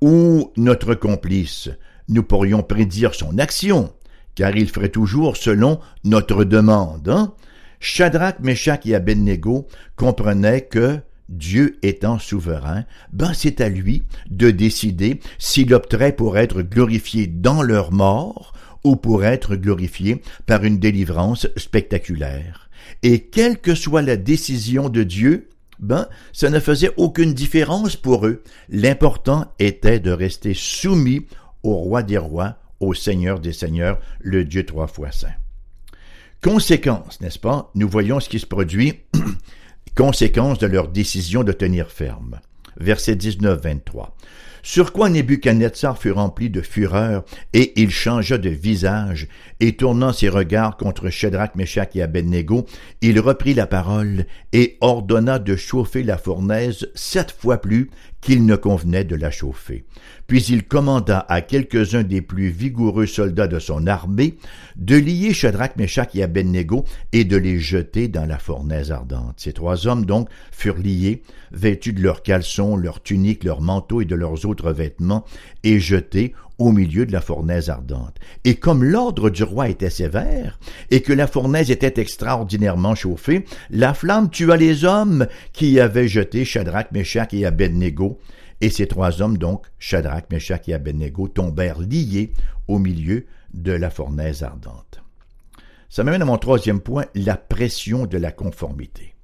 ou 0.00 0.52
notre 0.56 0.94
complice, 0.94 1.70
nous 2.08 2.22
pourrions 2.22 2.62
prédire 2.62 3.14
son 3.14 3.38
action, 3.38 3.92
car 4.34 4.54
il 4.56 4.68
ferait 4.68 4.90
toujours 4.90 5.36
selon 5.36 5.80
notre 6.04 6.44
demande. 6.44 7.08
Hein? 7.08 7.34
Shadrach, 7.80 8.40
Meshach 8.40 8.86
et 8.86 8.94
Abednego 8.94 9.66
comprenaient 9.96 10.62
que 10.62 10.98
Dieu 11.28 11.78
étant 11.82 12.18
souverain, 12.18 12.84
ben 13.12 13.32
c'est 13.34 13.60
à 13.60 13.68
lui 13.68 14.04
de 14.30 14.50
décider 14.50 15.20
s'il 15.38 15.74
opterait 15.74 16.14
pour 16.14 16.38
être 16.38 16.62
glorifié 16.62 17.26
dans 17.26 17.62
leur 17.62 17.92
mort 17.92 18.52
ou 18.84 18.94
pour 18.94 19.24
être 19.24 19.56
glorifié 19.56 20.22
par 20.46 20.64
une 20.64 20.78
délivrance 20.78 21.48
spectaculaire. 21.56 22.70
Et 23.02 23.20
quelle 23.20 23.58
que 23.58 23.74
soit 23.74 24.02
la 24.02 24.16
décision 24.16 24.88
de 24.88 25.02
Dieu, 25.02 25.48
ben, 25.78 26.08
ça 26.32 26.50
ne 26.50 26.60
faisait 26.60 26.92
aucune 26.96 27.34
différence 27.34 27.96
pour 27.96 28.26
eux. 28.26 28.42
L'important 28.68 29.52
était 29.58 30.00
de 30.00 30.10
rester 30.10 30.54
soumis 30.54 31.26
au 31.62 31.74
roi 31.74 32.02
des 32.02 32.18
rois, 32.18 32.56
au 32.80 32.94
Seigneur 32.94 33.40
des 33.40 33.52
seigneurs, 33.52 33.98
le 34.20 34.44
Dieu 34.44 34.64
trois 34.64 34.86
fois 34.86 35.12
saint. 35.12 35.34
Conséquence, 36.42 37.20
n'est-ce 37.20 37.38
pas? 37.38 37.70
Nous 37.74 37.88
voyons 37.88 38.20
ce 38.20 38.28
qui 38.28 38.38
se 38.38 38.46
produit, 38.46 39.00
conséquence 39.96 40.58
de 40.58 40.66
leur 40.66 40.88
décision 40.88 41.42
de 41.42 41.52
tenir 41.52 41.90
ferme. 41.90 42.40
Verset 42.76 43.14
19-23. 43.14 44.10
Sur 44.68 44.92
quoi 44.92 45.08
Nebuchadnezzar 45.08 45.96
fut 45.96 46.10
rempli 46.10 46.50
de 46.50 46.60
fureur, 46.60 47.24
et 47.52 47.80
il 47.80 47.88
changea 47.88 48.36
de 48.36 48.48
visage, 48.48 49.28
et 49.60 49.76
tournant 49.76 50.12
ses 50.12 50.28
regards 50.28 50.76
contre 50.76 51.08
Shadrach, 51.08 51.54
Meshach 51.54 51.94
et 51.94 52.02
Abednego, 52.02 52.66
il 53.00 53.20
reprit 53.20 53.54
la 53.54 53.68
parole, 53.68 54.26
et 54.52 54.76
ordonna 54.80 55.38
de 55.38 55.54
chauffer 55.54 56.02
la 56.02 56.18
fournaise 56.18 56.88
sept 56.96 57.30
fois 57.30 57.58
plus 57.58 57.90
qu'il 58.26 58.44
ne 58.44 58.56
convenait 58.56 59.04
de 59.04 59.14
la 59.14 59.30
chauffer. 59.30 59.84
Puis 60.26 60.42
il 60.46 60.64
commanda 60.64 61.24
à 61.28 61.42
quelques-uns 61.42 62.02
des 62.02 62.22
plus 62.22 62.48
vigoureux 62.48 63.06
soldats 63.06 63.46
de 63.46 63.60
son 63.60 63.86
armée 63.86 64.34
de 64.74 64.96
lier 64.96 65.32
Shadrach, 65.32 65.76
Meshach 65.76 66.08
et 66.14 66.24
Abednego 66.24 66.84
et 67.12 67.22
de 67.22 67.36
les 67.36 67.60
jeter 67.60 68.08
dans 68.08 68.26
la 68.26 68.40
fournaise 68.40 68.90
ardente. 68.90 69.34
Ces 69.36 69.52
trois 69.52 69.86
hommes 69.86 70.04
donc 70.04 70.28
furent 70.50 70.78
liés, 70.78 71.22
vêtus 71.52 71.92
de 71.92 72.02
leurs 72.02 72.24
caleçons, 72.24 72.74
leurs 72.74 73.00
tuniques, 73.00 73.44
leurs 73.44 73.60
manteaux 73.60 74.00
et 74.00 74.06
de 74.06 74.16
leurs 74.16 74.44
autres 74.44 74.72
vêtements, 74.72 75.24
et 75.62 75.78
jetés 75.78 76.34
au 76.58 76.72
milieu 76.72 77.06
de 77.06 77.12
la 77.12 77.20
fournaise 77.20 77.68
ardente. 77.70 78.16
Et 78.44 78.56
comme 78.56 78.82
l'ordre 78.82 79.30
du 79.30 79.42
roi 79.42 79.68
était 79.68 79.90
sévère, 79.90 80.58
et 80.90 81.02
que 81.02 81.12
la 81.12 81.26
fournaise 81.26 81.70
était 81.70 82.00
extraordinairement 82.00 82.94
chauffée, 82.94 83.44
la 83.70 83.94
flamme 83.94 84.30
tua 84.30 84.56
les 84.56 84.84
hommes 84.84 85.26
qui 85.52 85.78
avaient 85.80 86.08
jeté 86.08 86.44
Shadrach, 86.44 86.92
Meshach 86.92 87.32
et 87.32 87.44
Abednego, 87.44 88.18
et 88.60 88.70
ces 88.70 88.86
trois 88.86 89.20
hommes, 89.20 89.36
donc, 89.36 89.66
Shadrach, 89.78 90.30
Meshach 90.30 90.68
et 90.68 90.74
Abednego, 90.74 91.28
tombèrent 91.28 91.80
liés 91.80 92.32
au 92.68 92.78
milieu 92.78 93.26
de 93.52 93.72
la 93.72 93.90
fournaise 93.90 94.42
ardente. 94.42 95.02
Ça 95.88 96.04
m'amène 96.04 96.22
à 96.22 96.26
mon 96.26 96.38
troisième 96.38 96.80
point, 96.80 97.04
la 97.14 97.36
pression 97.36 98.06
de 98.06 98.18
la 98.18 98.32
conformité. 98.32 99.14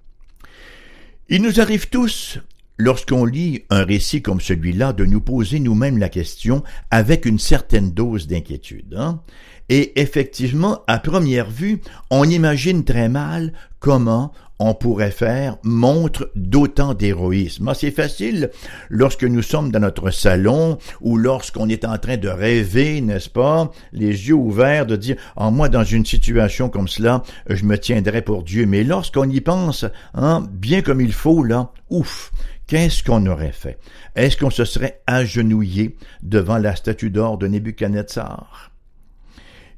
Il 1.28 1.42
nous 1.42 1.60
arrive 1.60 1.88
tous, 1.88 2.38
lorsqu'on 2.78 3.24
lit 3.24 3.64
un 3.70 3.84
récit 3.84 4.22
comme 4.22 4.40
celui-là, 4.40 4.92
de 4.92 5.04
nous 5.04 5.20
poser 5.20 5.60
nous-mêmes 5.60 5.98
la 5.98 6.08
question 6.08 6.62
avec 6.90 7.26
une 7.26 7.38
certaine 7.38 7.92
dose 7.92 8.26
d'inquiétude. 8.26 8.94
Hein? 8.98 9.20
Et 9.68 10.00
effectivement, 10.00 10.82
à 10.86 10.98
première 10.98 11.48
vue, 11.48 11.80
on 12.10 12.24
imagine 12.24 12.84
très 12.84 13.08
mal 13.08 13.52
comment 13.78 14.32
on 14.58 14.74
pourrait 14.74 15.10
faire 15.10 15.56
montre 15.64 16.30
d'autant 16.36 16.94
d'héroïsme. 16.94 17.68
Ah, 17.68 17.74
c'est 17.74 17.90
facile 17.90 18.50
lorsque 18.90 19.24
nous 19.24 19.42
sommes 19.42 19.72
dans 19.72 19.80
notre 19.80 20.10
salon 20.10 20.78
ou 21.00 21.16
lorsqu'on 21.16 21.68
est 21.68 21.84
en 21.84 21.98
train 21.98 22.16
de 22.16 22.28
rêver, 22.28 23.00
n'est-ce 23.00 23.28
pas, 23.28 23.72
les 23.92 24.28
yeux 24.28 24.34
ouverts, 24.34 24.86
de 24.86 24.94
dire 24.94 25.16
en 25.34 25.48
ah, 25.48 25.50
moi 25.50 25.68
dans 25.68 25.82
une 25.82 26.06
situation 26.06 26.68
comme 26.68 26.86
cela, 26.86 27.24
je 27.48 27.64
me 27.64 27.76
tiendrai 27.76 28.22
pour 28.22 28.44
Dieu. 28.44 28.66
Mais 28.66 28.84
lorsqu'on 28.84 29.28
y 29.28 29.40
pense, 29.40 29.84
hein, 30.14 30.46
bien 30.52 30.82
comme 30.82 31.00
il 31.00 31.12
faut 31.12 31.42
là, 31.42 31.72
ouf, 31.90 32.30
qu'est-ce 32.72 33.02
qu'on 33.04 33.26
aurait 33.26 33.52
fait? 33.52 33.78
Est-ce 34.16 34.38
qu'on 34.38 34.48
se 34.48 34.64
serait 34.64 35.02
agenouillé 35.06 35.94
devant 36.22 36.56
la 36.56 36.74
statue 36.74 37.10
d'or 37.10 37.36
de 37.36 37.46
Nebuchadnezzar? 37.46 38.72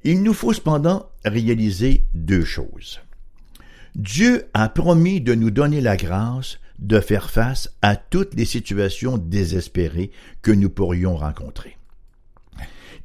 Il 0.04 0.22
nous 0.22 0.32
faut 0.32 0.52
cependant 0.52 1.10
réaliser 1.24 2.04
deux 2.14 2.44
choses. 2.44 3.00
Dieu 3.96 4.44
a 4.54 4.68
promis 4.68 5.20
de 5.20 5.34
nous 5.34 5.50
donner 5.50 5.80
la 5.80 5.96
grâce 5.96 6.60
de 6.78 7.00
faire 7.00 7.30
face 7.30 7.68
à 7.82 7.96
toutes 7.96 8.34
les 8.34 8.44
situations 8.44 9.18
désespérées 9.18 10.12
que 10.40 10.52
nous 10.52 10.70
pourrions 10.70 11.16
rencontrer. 11.16 11.76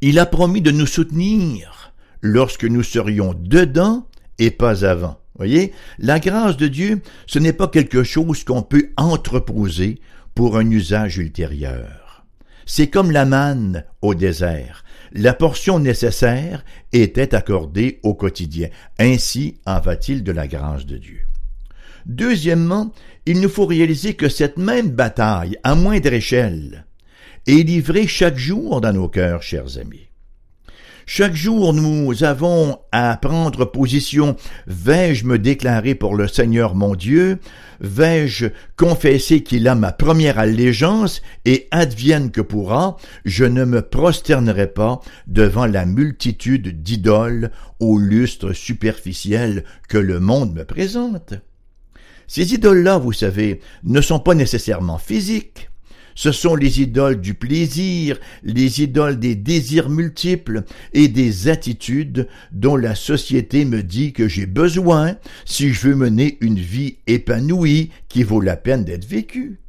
Il 0.01 0.19
a 0.19 0.27
promis 0.27 0.62
de 0.62 0.69
nous 0.69 0.86
soutenir 0.86 1.93
lorsque 2.22 2.65
nous 2.65 2.84
serions 2.84 3.34
dedans 3.36 4.08
et 4.38 4.51
pas 4.51 4.86
avant. 4.86 5.19
Voyez, 5.39 5.74
la 5.98 6.19
grâce 6.19 6.58
de 6.58 6.67
Dieu, 6.67 7.01
ce 7.25 7.39
n'est 7.39 7.53
pas 7.53 7.67
quelque 7.67 8.03
chose 8.03 8.43
qu'on 8.43 8.62
peut 8.62 8.91
entreposer 8.98 10.00
pour 10.36 10.58
un 10.58 10.69
usage 10.69 11.17
ultérieur. 11.17 12.25
C'est 12.67 12.89
comme 12.89 13.10
la 13.10 13.25
manne 13.25 13.84
au 14.01 14.13
désert 14.13 14.84
la 15.12 15.34
portion 15.34 15.79
nécessaire 15.79 16.63
était 16.91 17.34
accordée 17.36 18.00
au 18.03 18.13
quotidien. 18.13 18.69
Ainsi 19.00 19.60
en 19.65 19.79
va-t-il 19.79 20.24
de 20.24 20.31
la 20.31 20.48
grâce 20.48 20.86
de 20.86 20.98
Dieu. 20.98 21.22
Deuxièmement, 22.05 22.93
il 23.25 23.41
nous 23.41 23.50
faut 23.50 23.65
réaliser 23.65 24.15
que 24.15 24.29
cette 24.29 24.58
même 24.58 24.89
bataille, 24.89 25.58
à 25.63 25.75
moindre 25.75 26.13
échelle, 26.13 26.86
est 27.48 27.63
livrée 27.63 28.08
chaque 28.08 28.38
jour 28.38 28.81
dans 28.81 28.93
nos 28.93 29.10
cœurs, 29.10 29.43
chers 29.43 29.77
amis. 29.77 30.08
Chaque 31.11 31.33
jour, 31.33 31.73
nous 31.73 32.23
avons 32.23 32.77
à 32.91 33.17
prendre 33.17 33.65
position. 33.65 34.35
Vais-je 34.67 35.25
me 35.25 35.39
déclarer 35.39 35.95
pour 35.95 36.15
le 36.15 36.27
Seigneur 36.27 36.75
mon 36.75 36.93
Dieu? 36.93 37.39
Vais-je 37.79 38.45
confesser 38.75 39.41
qu'il 39.41 39.67
a 39.67 39.73
ma 39.73 39.91
première 39.91 40.37
allégeance 40.37 41.23
et 41.45 41.67
advienne 41.71 42.29
que 42.29 42.41
pourra, 42.41 42.97
je 43.25 43.43
ne 43.43 43.65
me 43.65 43.81
prosternerai 43.81 44.67
pas 44.67 45.01
devant 45.25 45.65
la 45.65 45.87
multitude 45.87 46.83
d'idoles 46.83 47.49
au 47.79 47.97
lustre 47.97 48.53
superficiel 48.53 49.63
que 49.87 49.97
le 49.97 50.19
monde 50.19 50.53
me 50.53 50.63
présente? 50.63 51.33
Ces 52.27 52.53
idoles-là, 52.53 52.99
vous 52.99 53.13
savez, 53.13 53.61
ne 53.83 53.99
sont 53.99 54.19
pas 54.19 54.35
nécessairement 54.35 54.99
physiques. 54.99 55.71
Ce 56.19 56.33
sont 56.33 56.57
les 56.57 56.81
idoles 56.81 57.21
du 57.21 57.33
plaisir, 57.33 58.19
les 58.43 58.83
idoles 58.83 59.19
des 59.19 59.35
désirs 59.35 59.88
multiples 59.88 60.63
et 60.91 61.07
des 61.07 61.47
attitudes 61.47 62.27
dont 62.51 62.75
la 62.75 62.93
société 62.93 63.63
me 63.63 63.83
dit 63.83 64.11
que 64.11 64.27
j'ai 64.27 64.45
besoin 64.45 65.15
si 65.45 65.71
je 65.71 65.88
veux 65.88 65.95
mener 65.95 66.38
une 66.41 66.59
vie 66.59 66.97
épanouie 67.07 67.91
qui 68.09 68.23
vaut 68.23 68.41
la 68.41 68.57
peine 68.57 68.83
d'être 68.83 69.07
vécue. 69.07 69.61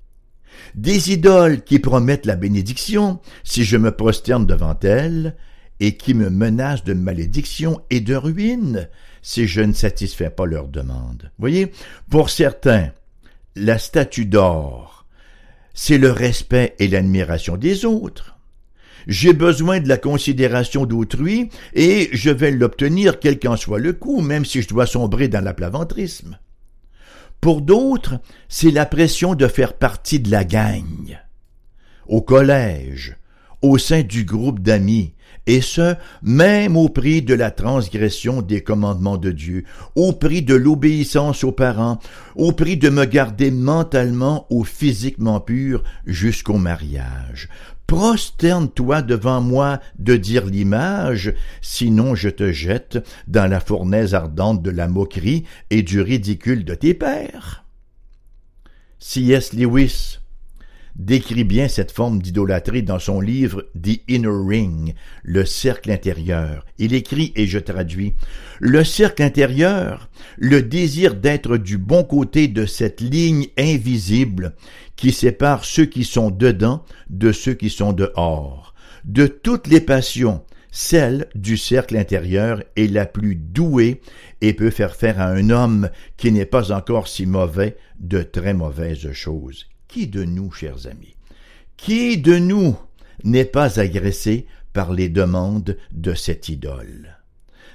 Des 0.74 1.12
idoles 1.12 1.62
qui 1.62 1.78
promettent 1.78 2.26
la 2.26 2.34
bénédiction 2.34 3.20
si 3.44 3.62
je 3.62 3.76
me 3.76 3.92
prosterne 3.92 4.44
devant 4.44 4.76
elles, 4.82 5.36
et 5.78 5.96
qui 5.96 6.14
me 6.14 6.30
menacent 6.30 6.82
de 6.82 6.94
malédiction 6.94 7.80
et 7.90 8.00
de 8.00 8.16
ruine 8.16 8.88
si 9.22 9.46
je 9.46 9.60
ne 9.60 9.72
satisfais 9.72 10.30
pas 10.30 10.46
leurs 10.46 10.66
demandes. 10.66 11.30
Voyez, 11.38 11.70
pour 12.10 12.28
certains, 12.28 12.90
la 13.54 13.78
statue 13.78 14.26
d'or 14.26 14.99
c'est 15.82 15.96
le 15.96 16.12
respect 16.12 16.74
et 16.78 16.88
l'admiration 16.88 17.56
des 17.56 17.86
autres. 17.86 18.36
J'ai 19.06 19.32
besoin 19.32 19.80
de 19.80 19.88
la 19.88 19.96
considération 19.96 20.84
d'autrui 20.84 21.48
et 21.72 22.10
je 22.12 22.28
vais 22.28 22.50
l'obtenir 22.50 23.18
quel 23.18 23.38
qu'en 23.38 23.56
soit 23.56 23.78
le 23.78 23.94
coût, 23.94 24.20
même 24.20 24.44
si 24.44 24.60
je 24.60 24.68
dois 24.68 24.84
sombrer 24.84 25.28
dans 25.28 25.42
l'aplaventrisme. 25.42 26.38
Pour 27.40 27.62
d'autres, 27.62 28.20
c'est 28.50 28.70
la 28.70 28.84
pression 28.84 29.34
de 29.34 29.46
faire 29.46 29.72
partie 29.72 30.20
de 30.20 30.30
la 30.30 30.44
gang. 30.44 31.18
Au 32.06 32.20
collège, 32.20 33.16
au 33.62 33.78
sein 33.78 34.02
du 34.02 34.26
groupe 34.26 34.60
d'amis, 34.60 35.14
et 35.50 35.62
ce, 35.62 35.96
même 36.22 36.76
au 36.76 36.88
prix 36.88 37.22
de 37.22 37.34
la 37.34 37.50
transgression 37.50 38.40
des 38.40 38.60
commandements 38.60 39.16
de 39.16 39.32
Dieu, 39.32 39.64
au 39.96 40.12
prix 40.12 40.42
de 40.42 40.54
l'obéissance 40.54 41.42
aux 41.42 41.50
parents, 41.50 41.98
au 42.36 42.52
prix 42.52 42.76
de 42.76 42.88
me 42.88 43.04
garder 43.04 43.50
mentalement 43.50 44.46
ou 44.48 44.62
physiquement 44.62 45.40
pur 45.40 45.82
jusqu'au 46.06 46.56
mariage. 46.56 47.48
Prosterne-toi 47.88 49.02
devant 49.02 49.40
moi 49.40 49.80
de 49.98 50.14
dire 50.14 50.46
l'image, 50.46 51.34
sinon 51.60 52.14
je 52.14 52.28
te 52.28 52.52
jette 52.52 53.04
dans 53.26 53.50
la 53.50 53.58
fournaise 53.58 54.14
ardente 54.14 54.62
de 54.62 54.70
la 54.70 54.86
moquerie 54.86 55.42
et 55.70 55.82
du 55.82 56.00
ridicule 56.00 56.64
de 56.64 56.76
tes 56.76 56.94
pères. 56.94 57.64
C.S. 59.00 59.52
Lewis 59.52 60.19
décrit 61.04 61.44
bien 61.44 61.66
cette 61.68 61.92
forme 61.92 62.20
d'idolâtrie 62.20 62.82
dans 62.82 62.98
son 62.98 63.20
livre 63.20 63.66
The 63.80 64.00
Inner 64.08 64.28
Ring, 64.28 64.94
le 65.22 65.46
cercle 65.46 65.90
intérieur. 65.90 66.66
Il 66.78 66.92
écrit, 66.92 67.32
et 67.36 67.46
je 67.46 67.58
traduis, 67.58 68.14
Le 68.58 68.84
cercle 68.84 69.22
intérieur, 69.22 70.10
le 70.36 70.62
désir 70.62 71.14
d'être 71.14 71.56
du 71.56 71.78
bon 71.78 72.04
côté 72.04 72.48
de 72.48 72.66
cette 72.66 73.00
ligne 73.00 73.46
invisible 73.56 74.54
qui 74.96 75.12
sépare 75.12 75.64
ceux 75.64 75.86
qui 75.86 76.04
sont 76.04 76.30
dedans 76.30 76.84
de 77.08 77.32
ceux 77.32 77.54
qui 77.54 77.70
sont 77.70 77.94
dehors. 77.94 78.74
De 79.04 79.26
toutes 79.26 79.68
les 79.68 79.80
passions, 79.80 80.44
celle 80.70 81.28
du 81.34 81.56
cercle 81.56 81.96
intérieur 81.96 82.62
est 82.76 82.92
la 82.92 83.06
plus 83.06 83.36
douée 83.36 84.02
et 84.42 84.52
peut 84.52 84.70
faire 84.70 84.94
faire 84.94 85.18
à 85.18 85.28
un 85.28 85.48
homme 85.48 85.88
qui 86.18 86.30
n'est 86.30 86.44
pas 86.44 86.72
encore 86.72 87.08
si 87.08 87.24
mauvais 87.24 87.78
de 87.98 88.22
très 88.22 88.52
mauvaises 88.52 89.10
choses. 89.12 89.69
Qui 89.90 90.06
de 90.06 90.22
nous, 90.22 90.52
chers 90.52 90.86
amis, 90.86 91.16
qui 91.76 92.16
de 92.16 92.38
nous 92.38 92.78
n'est 93.24 93.44
pas 93.44 93.80
agressé 93.80 94.46
par 94.72 94.92
les 94.92 95.08
demandes 95.08 95.76
de 95.90 96.14
cette 96.14 96.48
idole? 96.48 97.16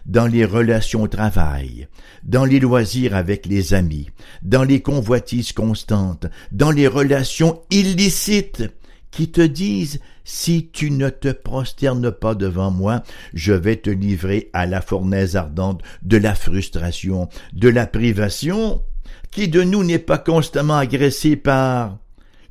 dans 0.05 0.27
les 0.27 0.45
relations 0.45 1.01
au 1.01 1.07
travail, 1.07 1.87
dans 2.23 2.45
les 2.45 2.59
loisirs 2.59 3.15
avec 3.15 3.47
les 3.47 3.73
amis, 3.73 4.07
dans 4.43 4.63
les 4.63 4.83
convoitises 4.83 5.51
constantes, 5.51 6.27
dans 6.51 6.69
les 6.69 6.87
relations 6.87 7.63
illicites 7.71 8.63
qui 9.09 9.31
te 9.31 9.41
disent 9.41 9.99
si 10.23 10.69
tu 10.71 10.91
ne 10.91 11.09
te 11.09 11.31
prosternes 11.31 12.11
pas 12.11 12.35
devant 12.35 12.69
moi, 12.69 13.01
je 13.33 13.53
vais 13.53 13.77
te 13.77 13.89
livrer 13.89 14.51
à 14.53 14.67
la 14.67 14.79
fournaise 14.79 15.35
ardente 15.35 15.81
de 16.03 16.17
la 16.17 16.35
frustration, 16.35 17.27
de 17.53 17.67
la 17.69 17.87
privation, 17.87 18.83
qui 19.31 19.47
de 19.47 19.63
nous 19.63 19.83
n'est 19.83 19.99
pas 19.99 20.19
constamment 20.19 20.77
agressé 20.77 21.35
par 21.35 21.97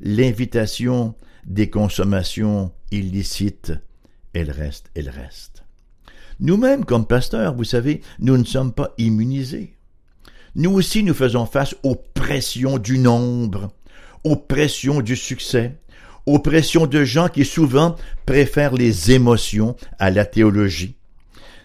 l'invitation 0.01 1.15
des 1.45 1.69
consommations 1.69 2.71
illicites. 2.91 3.73
Elle 4.33 4.51
reste, 4.51 4.91
elle 4.95 5.09
reste. 5.09 5.63
Nous-mêmes, 6.39 6.83
comme 6.83 7.05
pasteurs, 7.05 7.55
vous 7.55 7.63
savez, 7.63 8.01
nous 8.19 8.37
ne 8.37 8.43
sommes 8.43 8.73
pas 8.73 8.93
immunisés. 8.97 9.75
Nous 10.55 10.71
aussi, 10.71 11.03
nous 11.03 11.13
faisons 11.13 11.45
face 11.45 11.75
aux 11.83 11.95
pressions 11.95 12.77
du 12.77 12.97
nombre, 12.97 13.71
aux 14.23 14.35
pressions 14.35 15.01
du 15.01 15.15
succès, 15.15 15.77
aux 16.25 16.39
pressions 16.39 16.87
de 16.87 17.03
gens 17.03 17.29
qui 17.29 17.45
souvent 17.45 17.95
préfèrent 18.25 18.73
les 18.73 19.11
émotions 19.11 19.75
à 19.99 20.11
la 20.11 20.25
théologie. 20.25 20.95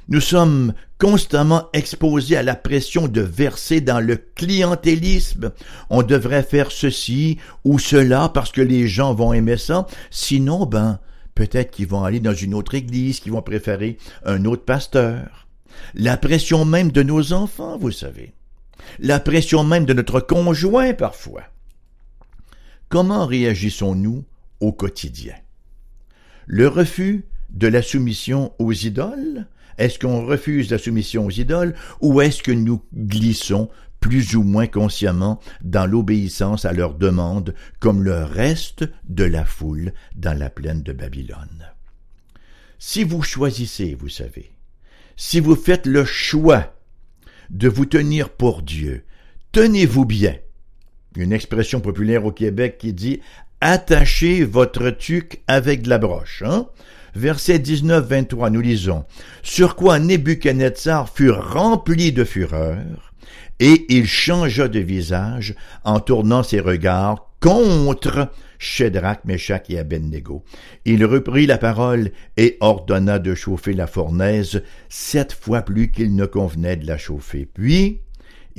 Nous 0.09 0.21
sommes 0.21 0.75
constamment 1.01 1.71
exposés 1.73 2.37
à 2.37 2.43
la 2.43 2.55
pression 2.55 3.09
de 3.09 3.23
verser 3.23 3.81
dans 3.81 4.01
le 4.01 4.17
clientélisme. 4.17 5.51
On 5.89 6.03
devrait 6.03 6.43
faire 6.43 6.71
ceci 6.71 7.39
ou 7.65 7.79
cela 7.79 8.29
parce 8.29 8.53
que 8.53 8.61
les 8.61 8.87
gens 8.87 9.15
vont 9.15 9.33
aimer 9.33 9.57
ça. 9.57 9.87
Sinon, 10.11 10.67
ben, 10.67 11.01
peut-être 11.35 11.71
qu'ils 11.71 11.87
vont 11.87 12.05
aller 12.05 12.21
dans 12.21 12.35
une 12.35 12.55
autre 12.55 12.75
église, 12.75 13.21
qu'ils 13.21 13.33
vont 13.33 13.41
préférer 13.41 13.97
un 14.27 14.45
autre 14.45 14.65
pasteur. 14.65 15.49
La 15.95 16.19
pression 16.19 16.67
même 16.67 16.93
de 16.93 17.03
nos 17.03 17.33
enfants, 17.33 17.79
vous 17.79 17.93
savez. 17.93 18.35
La 18.99 19.21
pression 19.21 19.65
même 19.65 19.87
de 19.87 19.95
notre 19.95 20.21
conjoint 20.21 20.93
parfois. 20.93 21.45
Comment 22.91 23.25
réagissons-nous 23.25 24.25
au 24.61 24.73
quotidien? 24.73 25.35
Le 26.47 26.69
refus 26.69 27.25
de 27.49 27.69
la 27.69 27.81
soumission 27.81 28.53
aux 28.59 28.73
idoles? 28.73 29.47
Est-ce 29.81 29.99
qu'on 29.99 30.27
refuse 30.27 30.71
la 30.71 30.77
soumission 30.77 31.25
aux 31.25 31.31
idoles 31.31 31.75
ou 32.03 32.21
est-ce 32.21 32.43
que 32.43 32.53
nous 32.53 32.83
glissons 32.95 33.71
plus 33.99 34.37
ou 34.37 34.43
moins 34.43 34.67
consciemment 34.67 35.41
dans 35.63 35.87
l'obéissance 35.87 36.67
à 36.67 36.75
leurs 36.75 36.95
demandes 36.95 37.55
comme 37.79 38.03
le 38.03 38.23
reste 38.25 38.85
de 39.09 39.25
la 39.25 39.47
foule 39.47 39.95
dans 40.15 40.39
la 40.39 40.51
plaine 40.51 40.83
de 40.83 40.93
Babylone? 40.93 41.71
Si 42.79 43.05
vous 43.05 43.23
choisissez, 43.23 43.95
vous 43.99 44.11
savez, 44.11 44.53
si 45.17 45.41
vous 45.41 45.57
faites 45.57 45.87
le 45.87 46.05
choix 46.05 46.77
de 47.49 47.69
vous 47.69 47.87
tenir 47.87 48.29
pour 48.29 48.61
Dieu, 48.61 49.05
tenez-vous 49.53 50.05
bien. 50.05 50.37
Une 51.17 51.33
expression 51.33 51.81
populaire 51.81 52.27
au 52.27 52.33
Québec 52.33 52.77
qui 52.79 52.93
dit 52.93 53.21
attachez 53.63 54.45
votre 54.45 54.91
tuque 54.91 55.41
avec 55.47 55.81
de 55.81 55.89
la 55.89 55.99
broche. 55.99 56.43
Hein? 56.45 56.69
Verset 57.15 57.59
19-23, 57.59 58.51
nous 58.51 58.61
lisons 58.61 59.05
Sur 59.43 59.77
quoi 59.77 59.99
Nebuchadnezzar 59.99 61.09
fut 61.09 61.31
rempli 61.31 62.13
de 62.13 62.25
fureur, 62.25 63.13
et 63.59 63.87
il 63.89 64.07
changea 64.07 64.69
de 64.69 64.81
visage 64.81 65.55
en 65.85 66.01
tournant 66.01 66.43
ses 66.43 66.61
regards 66.61 67.31
contre 67.41 68.31
Shadrach, 68.59 69.25
Meshach 69.25 69.63
et 69.71 69.79
Abednego. 69.79 70.45
Il 70.85 71.05
reprit 71.05 71.47
la 71.47 71.59
parole 71.59 72.13
et 72.37 72.59
ordonna 72.61 73.19
de 73.19 73.35
chauffer 73.35 73.73
la 73.73 73.87
fournaise 73.87 74.63
sept 74.89 75.33
fois 75.33 75.63
plus 75.63 75.91
qu'il 75.91 76.15
ne 76.15 76.27
convenait 76.27 76.77
de 76.77 76.87
la 76.87 76.99
chauffer. 76.99 77.47
Puis, 77.47 78.03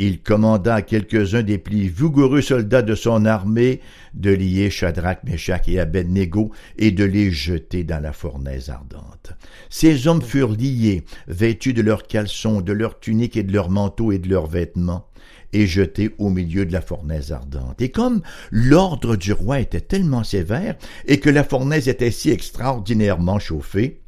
il 0.07 0.21
commanda 0.21 0.75
à 0.75 0.81
quelques-uns 0.81 1.43
des 1.43 1.59
plus 1.59 1.87
vigoureux 1.87 2.41
soldats 2.41 2.81
de 2.81 2.95
son 2.95 3.25
armée 3.25 3.81
de 4.15 4.31
lier 4.31 4.71
Shadrach, 4.71 5.23
Meshach 5.23 5.67
et 5.67 5.79
Abednego 5.79 6.51
et 6.77 6.89
de 6.91 7.03
les 7.03 7.31
jeter 7.31 7.83
dans 7.83 8.01
la 8.01 8.11
fournaise 8.11 8.69
ardente. 8.69 9.33
Ces 9.69 10.07
hommes 10.07 10.23
furent 10.23 10.53
liés, 10.53 11.03
vêtus 11.27 11.73
de 11.73 11.83
leurs 11.83 12.07
caleçons, 12.07 12.61
de 12.61 12.73
leurs 12.73 12.99
tuniques 12.99 13.37
et 13.37 13.43
de 13.43 13.53
leurs 13.53 13.69
manteaux 13.69 14.11
et 14.11 14.17
de 14.17 14.27
leurs 14.27 14.47
vêtements 14.47 15.07
et 15.53 15.67
jetés 15.67 16.15
au 16.17 16.29
milieu 16.29 16.65
de 16.65 16.73
la 16.73 16.81
fournaise 16.81 17.31
ardente. 17.31 17.79
Et 17.81 17.91
comme 17.91 18.21
l'ordre 18.49 19.15
du 19.15 19.33
roi 19.33 19.59
était 19.59 19.81
tellement 19.81 20.23
sévère 20.23 20.77
et 21.05 21.19
que 21.19 21.29
la 21.29 21.43
fournaise 21.43 21.87
était 21.87 22.09
si 22.09 22.31
extraordinairement 22.31 23.37
chauffée, 23.37 24.01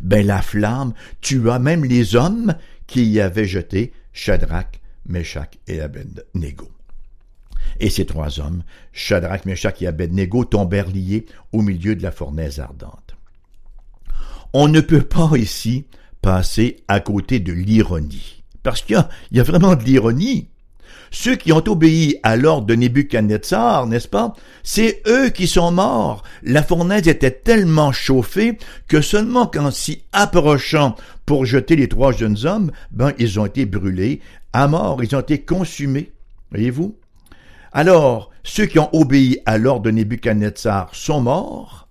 ben 0.00 0.24
la 0.24 0.42
flamme 0.42 0.94
tua 1.20 1.58
même 1.58 1.84
les 1.84 2.14
hommes 2.14 2.54
qui 2.86 3.04
y 3.04 3.20
avaient 3.20 3.46
jeté 3.46 3.92
Shadrach, 4.12 4.81
Meshach 5.06 5.58
et 5.66 5.80
Abednego. 5.80 6.68
Et 7.80 7.90
ces 7.90 8.06
trois 8.06 8.40
hommes, 8.40 8.62
Shadrach, 8.92 9.44
Meshach 9.44 9.80
et 9.80 9.86
Abednego, 9.86 10.44
tombèrent 10.44 10.90
liés 10.90 11.26
au 11.52 11.62
milieu 11.62 11.96
de 11.96 12.02
la 12.02 12.12
fournaise 12.12 12.60
ardente. 12.60 13.16
On 14.52 14.68
ne 14.68 14.80
peut 14.80 15.02
pas 15.02 15.30
ici 15.36 15.86
passer 16.20 16.84
à 16.88 17.00
côté 17.00 17.40
de 17.40 17.52
l'ironie, 17.52 18.44
parce 18.62 18.82
qu'il 18.82 18.96
y, 19.30 19.36
y, 19.36 19.40
a 19.40 19.44
vraiment 19.44 19.74
de 19.74 19.82
l'ironie. 19.82 20.48
Ceux 21.10 21.36
qui 21.36 21.52
ont 21.52 21.62
obéi 21.68 22.18
à 22.22 22.36
l'ordre 22.36 22.66
de 22.66 22.74
Nebuchadnezzar, 22.74 23.86
n'est-ce 23.86 24.08
pas, 24.08 24.34
c'est 24.62 25.02
eux 25.06 25.28
qui 25.28 25.46
sont 25.46 25.70
morts. 25.70 26.22
La 26.42 26.62
fournaise 26.62 27.08
était 27.08 27.30
tellement 27.30 27.92
chauffée 27.92 28.58
que 28.88 29.00
seulement 29.00 29.46
qu'en 29.46 29.70
s'y 29.70 30.04
approchant 30.12 30.96
pour 31.26 31.44
jeter 31.44 31.76
les 31.76 31.88
trois 31.88 32.12
jeunes 32.12 32.44
hommes, 32.44 32.72
ben, 32.90 33.12
ils 33.18 33.38
ont 33.38 33.46
été 33.46 33.66
brûlés 33.66 34.20
à 34.52 34.68
mort, 34.68 35.02
ils 35.02 35.14
ont 35.14 35.20
été 35.20 35.40
consumés. 35.40 36.12
Voyez-vous? 36.50 36.96
Alors, 37.72 38.30
ceux 38.44 38.66
qui 38.66 38.78
ont 38.78 38.94
obéi 38.94 39.38
à 39.46 39.56
l'ordre 39.56 39.84
de 39.84 39.90
Nebuchadnezzar 39.90 40.94
sont 40.94 41.20
morts, 41.20 41.88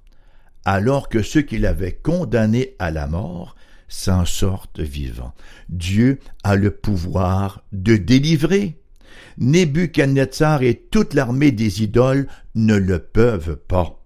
alors 0.66 1.10
que 1.10 1.24
ceux 1.24 1.42
qui 1.42 1.58
l'avaient 1.58 1.94
condamné 1.94 2.76
à 2.78 2.92
la 2.92 3.08
mort 3.08 3.56
s'en 3.88 4.26
sortent 4.26 4.80
vivants. 4.80 5.34
Dieu 5.70 6.20
a 6.44 6.56
le 6.56 6.72
pouvoir 6.72 7.64
de 7.72 7.98
délivrer. 7.98 8.81
Nebuchadnezzar 9.38 10.64
et 10.64 10.76
toute 10.76 11.14
l'armée 11.14 11.52
des 11.52 11.84
idoles 11.84 12.28
ne 12.56 12.76
le 12.76 13.00
peuvent 13.00 13.58
pas. 13.68 14.02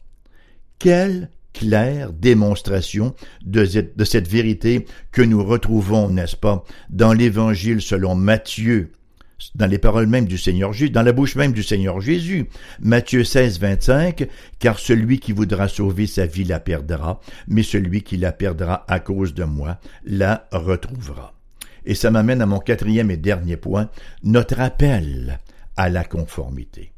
Quelle 0.79 1.29
claire 1.55 2.11
démonstration 2.11 3.15
de 3.43 3.65
cette, 3.65 4.27
vérité 4.27 4.85
que 5.11 5.21
nous 5.21 5.43
retrouvons, 5.43 6.09
n'est-ce 6.09 6.35
pas, 6.35 6.63
dans 6.89 7.13
l'Évangile 7.13 7.81
selon 7.81 8.13
Matthieu, 8.15 8.91
dans 9.55 9.65
les 9.65 9.77
paroles 9.77 10.07
mêmes 10.07 10.25
du 10.25 10.37
Seigneur 10.37 10.73
Jésus, 10.73 10.91
dans 10.91 11.01
la 11.01 11.13
bouche 11.13 11.35
même 11.35 11.53
du 11.53 11.63
Seigneur 11.63 12.01
Jésus. 12.01 12.45
Matthieu 12.81 13.23
16, 13.23 13.59
25, 13.59 14.27
car 14.59 14.79
celui 14.79 15.19
qui 15.19 15.31
voudra 15.31 15.67
sauver 15.67 16.07
sa 16.07 16.25
vie 16.25 16.43
la 16.43 16.59
perdra, 16.59 17.21
mais 17.47 17.63
celui 17.63 18.03
qui 18.03 18.17
la 18.17 18.31
perdra 18.31 18.85
à 18.87 18.99
cause 18.99 19.33
de 19.33 19.43
moi 19.43 19.79
la 20.05 20.47
retrouvera. 20.51 21.33
Et 21.85 21.95
ça 21.95 22.11
m'amène 22.11 22.41
à 22.41 22.45
mon 22.45 22.59
quatrième 22.59 23.11
et 23.11 23.17
dernier 23.17 23.57
point, 23.57 23.89
notre 24.23 24.59
appel 24.59 25.39
à 25.77 25.89
la 25.89 26.03
conformité. 26.03 26.91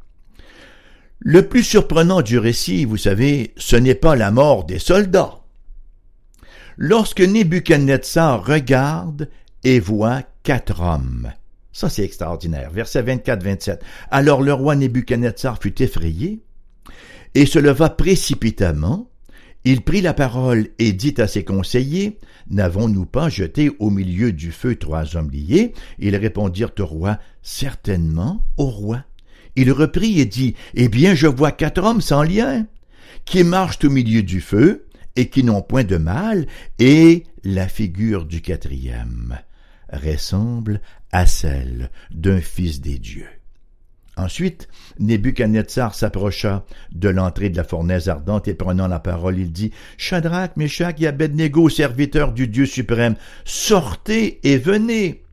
Le 1.19 1.47
plus 1.47 1.63
surprenant 1.63 2.21
du 2.21 2.37
récit, 2.37 2.85
vous 2.85 2.97
savez, 2.97 3.53
ce 3.57 3.75
n'est 3.75 3.95
pas 3.95 4.15
la 4.15 4.31
mort 4.31 4.65
des 4.65 4.79
soldats. 4.79 5.39
Lorsque 6.77 7.21
Nebuchadnezzar 7.21 8.45
regarde 8.45 9.29
et 9.63 9.79
voit 9.79 10.21
quatre 10.43 10.81
hommes. 10.81 11.31
Ça, 11.73 11.89
c'est 11.89 12.03
extraordinaire. 12.03 12.71
Verset 12.71 13.03
24-27. 13.03 13.79
Alors 14.11 14.41
le 14.41 14.53
roi 14.53 14.75
Nebuchadnezzar 14.75 15.59
fut 15.59 15.81
effrayé 15.81 16.43
et 17.33 17.45
se 17.45 17.59
leva 17.59 17.89
précipitamment. 17.89 19.09
Il 19.63 19.81
prit 19.81 20.01
la 20.01 20.13
parole 20.13 20.69
et 20.79 20.93
dit 20.93 21.15
à 21.17 21.27
ses 21.27 21.43
conseillers, 21.43 22.19
N'avons-nous 22.49 23.05
pas 23.05 23.27
jeté 23.27 23.71
au 23.79 23.89
milieu 23.89 24.31
du 24.31 24.51
feu 24.51 24.75
trois 24.75 25.15
hommes 25.15 25.31
liés? 25.31 25.73
Ils 25.99 26.15
répondirent 26.15 26.71
au 26.79 26.85
roi, 26.85 27.19
Certainement, 27.41 28.43
au 28.55 28.67
roi. 28.67 29.03
Il 29.55 29.71
reprit 29.71 30.21
et 30.21 30.25
dit, 30.25 30.55
Eh 30.75 30.87
bien, 30.87 31.15
je 31.15 31.27
vois 31.27 31.51
quatre 31.51 31.83
hommes 31.83 32.01
sans 32.01 32.23
lien, 32.23 32.65
qui 33.25 33.43
marchent 33.43 33.83
au 33.83 33.89
milieu 33.89 34.23
du 34.23 34.39
feu, 34.39 34.85
et 35.15 35.29
qui 35.29 35.43
n'ont 35.43 35.61
point 35.61 35.83
de 35.83 35.97
mal, 35.97 36.47
et 36.79 37.23
la 37.43 37.67
figure 37.67 38.25
du 38.25 38.41
quatrième 38.41 39.39
ressemble 39.91 40.81
à 41.11 41.25
celle 41.25 41.89
d'un 42.11 42.39
fils 42.39 42.81
des 42.81 42.99
dieux. 42.99 43.36
Ensuite, 44.17 44.67
Nebuchadnezzar 44.99 45.93
s'approcha 45.93 46.65
de 46.91 47.07
l'entrée 47.07 47.51
de 47.51 47.57
la 47.57 47.63
fournaise 47.63 48.09
ardente 48.09 48.47
et 48.47 48.55
prenant 48.55 48.87
la 48.87 48.99
parole, 48.99 49.37
il 49.37 49.51
dit, 49.51 49.71
Shadrach, 49.97 50.57
Meshach 50.57 50.95
et 50.99 51.07
Abednego, 51.07 51.69
serviteurs 51.69 52.33
du 52.33 52.47
Dieu 52.47 52.65
suprême, 52.65 53.15
sortez 53.45 54.39
et 54.43 54.57
venez. 54.57 55.23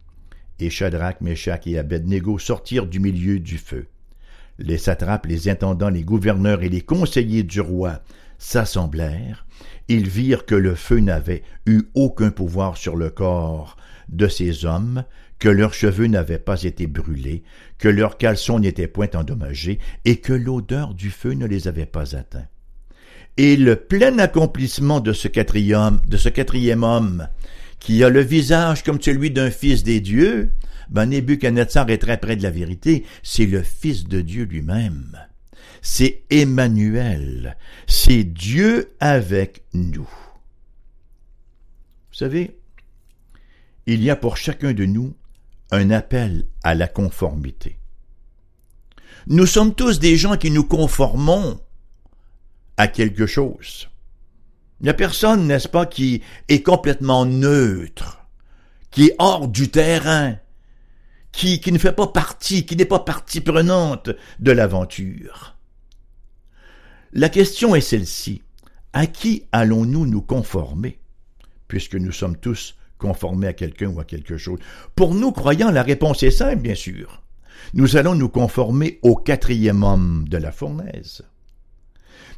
Et 0.61 0.69
Shadrach, 0.69 1.23
Meshach 1.23 1.67
et 1.67 1.79
Abednego 1.79 2.39
sortirent 2.39 2.87
du 2.87 3.01
milieu 3.01 3.41
du 3.41 3.57
feu. 3.57 3.87
Les 4.59 4.79
satrapes, 4.79 5.27
les 5.27 5.49
intendants, 5.49 5.89
les 5.89 6.05
gouverneurs 6.05 6.63
et 6.63 6.69
les 6.69 6.83
conseillers 6.83 7.43
du 7.43 7.63
roi 7.63 8.03
s'assemblèrent. 8.39 9.47
Ils 9.89 10.09
virent 10.09 10.45
que 10.45 10.55
le 10.55 10.75
feu 10.75 11.01
n'avait 11.01 11.43
eu 11.67 11.85
aucun 11.95 12.31
pouvoir 12.31 12.77
sur 12.77 12.97
le 12.97 13.09
corps 13.09 13.79
de 14.11 14.29
ces 14.29 14.67
hommes, 14.67 15.05
que 15.39 15.49
leurs 15.49 15.75
cheveux 15.75 16.07
n'avaient 16.07 16.39
pas 16.39 16.63
été 16.63 16.87
brûlés, 16.87 17.43
que 17.79 17.89
leurs 17.89 18.17
caleçons 18.17 18.59
n'étaient 18.59 18.87
point 18.87 19.11
endommagés, 19.15 19.79
et 20.05 20.17
que 20.17 20.33
l'odeur 20.33 20.95
du 20.95 21.11
feu 21.11 21.33
ne 21.33 21.47
les 21.47 21.69
avait 21.69 21.87
pas 21.87 22.17
atteints. 22.17 22.47
Et 23.37 23.57
le 23.57 23.77
plein 23.77 24.19
accomplissement 24.19 25.01
de 25.01 25.13
ce 25.13 25.29
quatrième, 25.29 26.01
de 26.07 26.17
ce 26.17 26.29
quatrième 26.29 26.85
homme, 26.85 27.29
qui 27.81 28.03
a 28.05 28.09
le 28.09 28.21
visage 28.21 28.83
comme 28.83 29.01
celui 29.01 29.31
d'un 29.31 29.51
fils 29.51 29.83
des 29.83 30.01
dieux, 30.01 30.51
ben 30.89 31.07
Nebuchadnezzar 31.07 31.91
est 31.91 31.99
très 31.99 32.19
près 32.19 32.37
de 32.37 32.43
la 32.43 32.51
vérité, 32.51 33.05
c'est 33.23 33.47
le 33.47 33.63
Fils 33.63 34.05
de 34.05 34.21
Dieu 34.21 34.45
lui-même. 34.45 35.19
C'est 35.83 36.23
Emmanuel, 36.31 37.57
c'est 37.87 38.25
Dieu 38.25 38.95
avec 39.01 39.65
nous. 39.75 40.09
Vous 42.11 42.19
savez, 42.19 42.59
il 43.87 44.03
y 44.03 44.09
a 44.09 44.17
pour 44.17 44.37
chacun 44.37 44.73
de 44.73 44.85
nous 44.85 45.15
un 45.71 45.91
appel 45.91 46.47
à 46.63 46.75
la 46.75 46.89
conformité. 46.89 47.79
Nous 49.27 49.47
sommes 49.47 49.75
tous 49.75 49.99
des 49.99 50.17
gens 50.17 50.37
qui 50.37 50.51
nous 50.51 50.65
conformons 50.65 51.61
à 52.77 52.89
quelque 52.89 53.27
chose. 53.27 53.89
Il 54.81 54.85
n'y 54.85 54.91
a 54.91 54.95
personne, 54.95 55.47
n'est-ce 55.47 55.69
pas, 55.69 55.87
qui 55.87 56.23
est 56.49 56.63
complètement 56.63 57.25
neutre, 57.25 58.27
qui 58.91 59.07
est 59.07 59.17
hors 59.19 59.49
du 59.49 59.71
terrain, 59.71 60.37
qui, 61.33 61.61
qui 61.61 61.73
ne 61.73 61.79
fait 61.79 61.93
pas 61.93 62.09
partie, 62.09 62.67
qui 62.67 62.77
n'est 62.77 62.85
pas 62.85 63.01
partie 63.01 63.41
prenante 63.41 64.11
de 64.41 64.51
l'aventure. 64.51 65.57
La 67.13 67.29
question 67.29 67.75
est 67.75 67.81
celle-ci. 67.81 68.43
À 68.93 69.07
qui 69.07 69.45
allons-nous 69.51 70.07
nous 70.07 70.23
conformer, 70.23 71.01
puisque 71.67 71.97
nous 71.97 72.13
sommes 72.13 72.37
tous 72.37 72.77
conformés 72.99 73.49
à 73.49 73.53
quelqu'un 73.53 73.89
ou 73.89 74.01
à 74.01 74.05
quelque 74.05 74.37
chose? 74.37 74.59
Pour 74.95 75.15
nous, 75.15 75.33
croyants, 75.33 75.71
la 75.71 75.83
réponse 75.83 76.23
est 76.23 76.31
simple, 76.31 76.63
bien 76.63 76.75
sûr. 76.75 77.23
Nous 77.73 77.97
allons 77.97 78.15
nous 78.15 78.29
conformer 78.29 78.99
au 79.03 79.17
quatrième 79.17 79.83
homme 79.83 80.27
de 80.29 80.37
la 80.37 80.53
fournaise. 80.53 81.23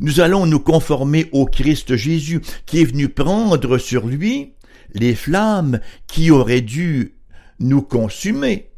Nous 0.01 0.21
allons 0.21 0.47
nous 0.47 0.61
conformer 0.61 1.29
au 1.33 1.47
Christ 1.47 1.97
Jésus, 1.97 2.41
qui 2.67 2.81
est 2.81 2.85
venu 2.85 3.09
prendre 3.09 3.79
sur 3.79 4.07
lui 4.07 4.53
les 4.93 5.15
flammes 5.15 5.81
qui 6.07 6.31
auraient 6.31 6.61
dû 6.61 7.15
nous 7.59 7.83
consumer 7.83 8.71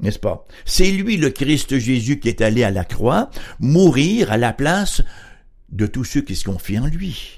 n'est-ce 0.00 0.18
pas? 0.18 0.46
C'est 0.64 0.90
lui, 0.90 1.16
le 1.16 1.30
Christ 1.30 1.78
Jésus, 1.78 2.20
qui 2.20 2.28
est 2.28 2.40
allé 2.40 2.62
à 2.64 2.70
la 2.70 2.84
croix, 2.84 3.30
mourir 3.60 4.30
à 4.30 4.36
la 4.36 4.52
place 4.52 5.02
de 5.70 5.86
tous 5.86 6.04
ceux 6.04 6.20
qui 6.20 6.36
se 6.36 6.44
confient 6.44 6.78
en 6.78 6.86
lui. 6.86 7.35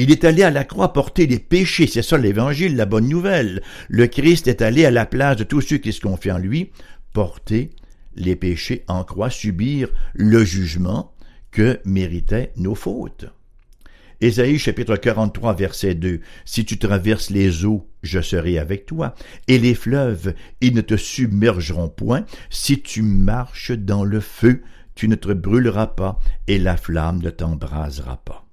Il 0.00 0.12
est 0.12 0.24
allé 0.24 0.44
à 0.44 0.52
la 0.52 0.62
croix 0.62 0.92
porter 0.92 1.26
les 1.26 1.40
péchés, 1.40 1.88
c'est 1.88 2.02
ça 2.02 2.16
l'évangile, 2.16 2.76
la 2.76 2.86
bonne 2.86 3.08
nouvelle. 3.08 3.62
Le 3.88 4.06
Christ 4.06 4.46
est 4.46 4.62
allé 4.62 4.84
à 4.84 4.92
la 4.92 5.06
place 5.06 5.36
de 5.36 5.42
tous 5.42 5.60
ceux 5.60 5.78
qui 5.78 5.92
se 5.92 6.00
confient 6.00 6.30
en 6.30 6.38
lui, 6.38 6.70
porter 7.12 7.70
les 8.14 8.36
péchés 8.36 8.84
en 8.86 9.02
croix, 9.02 9.28
subir 9.28 9.88
le 10.14 10.44
jugement 10.44 11.12
que 11.50 11.80
méritaient 11.84 12.52
nos 12.56 12.76
fautes. 12.76 13.26
Ésaïe 14.20 14.60
chapitre 14.60 14.94
43 14.94 15.54
verset 15.54 15.96
2. 15.96 16.20
Si 16.44 16.64
tu 16.64 16.78
traverses 16.78 17.30
les 17.30 17.64
eaux, 17.64 17.88
je 18.04 18.20
serai 18.20 18.56
avec 18.60 18.86
toi, 18.86 19.16
et 19.48 19.58
les 19.58 19.74
fleuves, 19.74 20.32
ils 20.60 20.74
ne 20.76 20.80
te 20.80 20.96
submergeront 20.96 21.88
point. 21.88 22.24
Si 22.50 22.80
tu 22.82 23.02
marches 23.02 23.72
dans 23.72 24.04
le 24.04 24.20
feu, 24.20 24.62
tu 24.94 25.08
ne 25.08 25.16
te 25.16 25.32
brûleras 25.32 25.88
pas, 25.88 26.20
et 26.46 26.60
la 26.60 26.76
flamme 26.76 27.20
ne 27.20 27.30
t'embrasera 27.30 28.18
pas. 28.18 28.47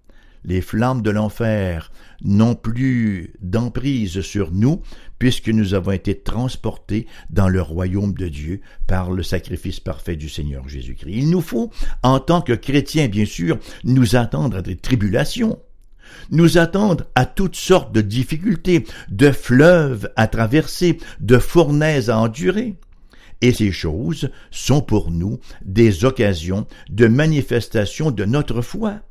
Les 0.47 0.61
flammes 0.61 1.01
de 1.01 1.09
l'enfer 1.09 1.91
n'ont 2.23 2.53
plus 2.53 3.33
d'emprise 3.41 4.21
sur 4.21 4.51
nous, 4.51 4.83
puisque 5.17 5.49
nous 5.49 5.73
avons 5.73 5.91
été 5.91 6.19
transportés 6.19 7.07
dans 7.31 7.49
le 7.49 7.63
royaume 7.63 8.13
de 8.13 8.27
Dieu 8.27 8.61
par 8.85 9.11
le 9.11 9.23
sacrifice 9.23 9.79
parfait 9.79 10.15
du 10.15 10.29
Seigneur 10.29 10.69
Jésus-Christ. 10.69 11.15
Il 11.17 11.31
nous 11.31 11.41
faut, 11.41 11.71
en 12.03 12.19
tant 12.19 12.41
que 12.41 12.53
chrétiens, 12.53 13.07
bien 13.07 13.25
sûr, 13.25 13.57
nous 13.83 14.15
attendre 14.15 14.57
à 14.57 14.61
des 14.61 14.75
tribulations, 14.75 15.57
nous 16.29 16.59
attendre 16.59 17.05
à 17.15 17.25
toutes 17.25 17.55
sortes 17.55 17.91
de 17.91 18.01
difficultés, 18.01 18.85
de 19.09 19.31
fleuves 19.31 20.11
à 20.15 20.27
traverser, 20.27 20.99
de 21.21 21.39
fournaises 21.39 22.11
à 22.11 22.19
endurer. 22.19 22.75
Et 23.41 23.51
ces 23.51 23.71
choses 23.71 24.29
sont 24.51 24.81
pour 24.81 25.09
nous 25.09 25.39
des 25.65 26.05
occasions 26.05 26.67
de 26.89 27.07
manifestation 27.07 28.11
de 28.11 28.25
notre 28.25 28.61
foi 28.61 29.01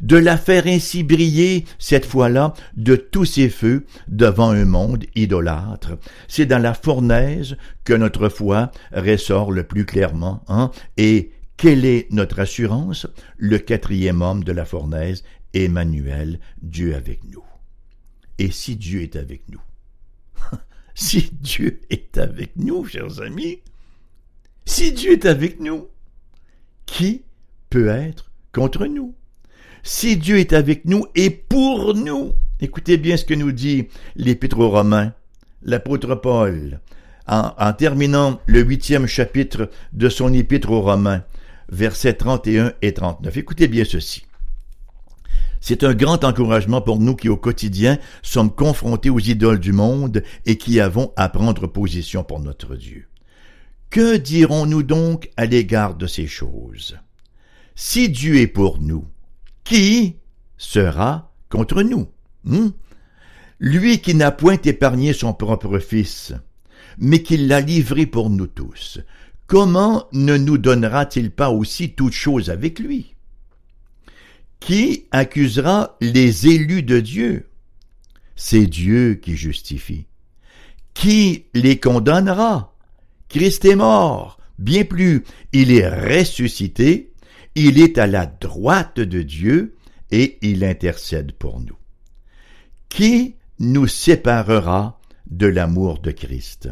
de 0.00 0.16
la 0.16 0.36
faire 0.36 0.66
ainsi 0.66 1.02
briller, 1.02 1.64
cette 1.78 2.06
fois-là, 2.06 2.54
de 2.76 2.96
tous 2.96 3.24
ses 3.24 3.48
feux 3.48 3.86
devant 4.08 4.50
un 4.50 4.64
monde 4.64 5.04
idolâtre. 5.14 5.98
C'est 6.28 6.46
dans 6.46 6.58
la 6.58 6.74
fournaise 6.74 7.56
que 7.84 7.92
notre 7.92 8.28
foi 8.28 8.70
ressort 8.92 9.52
le 9.52 9.64
plus 9.64 9.84
clairement, 9.84 10.42
hein? 10.48 10.70
Et 10.96 11.32
quelle 11.56 11.84
est 11.84 12.10
notre 12.10 12.40
assurance? 12.40 13.06
Le 13.36 13.58
quatrième 13.58 14.22
homme 14.22 14.44
de 14.44 14.52
la 14.52 14.64
fournaise, 14.64 15.24
Emmanuel, 15.52 16.40
Dieu 16.62 16.94
avec 16.94 17.24
nous. 17.24 17.44
Et 18.38 18.50
si 18.50 18.76
Dieu 18.76 19.02
est 19.02 19.16
avec 19.16 19.48
nous? 19.50 19.60
si 20.94 21.30
Dieu 21.32 21.80
est 21.90 22.16
avec 22.16 22.56
nous, 22.56 22.86
chers 22.86 23.20
amis, 23.20 23.60
si 24.64 24.92
Dieu 24.92 25.12
est 25.12 25.26
avec 25.26 25.60
nous, 25.60 25.88
qui 26.86 27.24
peut 27.68 27.88
être 27.88 28.30
contre 28.52 28.86
nous? 28.86 29.14
Si 29.82 30.16
Dieu 30.16 30.38
est 30.38 30.52
avec 30.52 30.84
nous 30.84 31.06
et 31.14 31.30
pour 31.30 31.94
nous. 31.94 32.34
Écoutez 32.60 32.96
bien 32.96 33.16
ce 33.16 33.24
que 33.24 33.34
nous 33.34 33.52
dit 33.52 33.88
l'Épître 34.16 34.58
aux 34.58 34.70
Romains, 34.70 35.12
l'apôtre 35.62 36.14
Paul, 36.14 36.80
en, 37.26 37.72
terminant 37.72 38.40
le 38.46 38.60
huitième 38.60 39.06
chapitre 39.06 39.70
de 39.92 40.08
son 40.08 40.32
Épître 40.32 40.70
aux 40.70 40.82
Romains, 40.82 41.24
versets 41.70 42.14
31 42.14 42.72
et 42.82 42.92
39. 42.92 43.36
Écoutez 43.36 43.68
bien 43.68 43.84
ceci. 43.84 44.24
C'est 45.60 45.84
un 45.84 45.94
grand 45.94 46.24
encouragement 46.24 46.80
pour 46.80 46.98
nous 46.98 47.14
qui 47.14 47.28
au 47.28 47.36
quotidien 47.36 47.98
sommes 48.22 48.50
confrontés 48.50 49.10
aux 49.10 49.18
idoles 49.18 49.60
du 49.60 49.72
monde 49.72 50.22
et 50.46 50.56
qui 50.56 50.80
avons 50.80 51.12
à 51.16 51.28
prendre 51.28 51.66
position 51.66 52.24
pour 52.24 52.40
notre 52.40 52.76
Dieu. 52.76 53.06
Que 53.90 54.16
dirons-nous 54.16 54.82
donc 54.82 55.30
à 55.36 55.46
l'égard 55.46 55.94
de 55.94 56.06
ces 56.06 56.26
choses? 56.26 56.98
Si 57.74 58.08
Dieu 58.08 58.36
est 58.36 58.46
pour 58.46 58.80
nous, 58.80 59.04
qui 59.64 60.16
sera 60.56 61.32
contre 61.48 61.82
nous 61.82 62.08
hmm? 62.44 62.68
Lui 63.58 64.00
qui 64.00 64.14
n'a 64.14 64.30
point 64.30 64.58
épargné 64.64 65.12
son 65.12 65.34
propre 65.34 65.78
Fils, 65.78 66.32
mais 66.98 67.22
qui 67.22 67.36
l'a 67.36 67.60
livré 67.60 68.06
pour 68.06 68.30
nous 68.30 68.46
tous, 68.46 69.00
comment 69.46 70.06
ne 70.12 70.38
nous 70.38 70.56
donnera-t-il 70.56 71.30
pas 71.30 71.50
aussi 71.50 71.92
toutes 71.92 72.14
choses 72.14 72.48
avec 72.48 72.78
lui? 72.78 73.14
Qui 74.60 75.06
accusera 75.10 75.96
les 76.00 76.46
élus 76.46 76.82
de 76.82 77.00
Dieu? 77.00 77.48
C'est 78.34 78.66
Dieu 78.66 79.14
qui 79.14 79.36
justifie. 79.36 80.06
Qui 80.94 81.44
les 81.52 81.78
condamnera? 81.78 82.74
Christ 83.28 83.64
est 83.66 83.76
mort, 83.76 84.38
bien 84.58 84.84
plus, 84.84 85.24
il 85.52 85.72
est 85.72 85.88
ressuscité, 85.88 87.09
il 87.62 87.78
est 87.78 87.98
à 87.98 88.06
la 88.06 88.24
droite 88.24 89.00
de 89.00 89.20
Dieu 89.20 89.76
et 90.10 90.38
il 90.40 90.64
intercède 90.64 91.32
pour 91.32 91.60
nous. 91.60 91.76
Qui 92.88 93.34
nous 93.58 93.86
séparera 93.86 94.98
de 95.26 95.46
l'amour 95.46 95.98
de 95.98 96.10
Christ? 96.10 96.70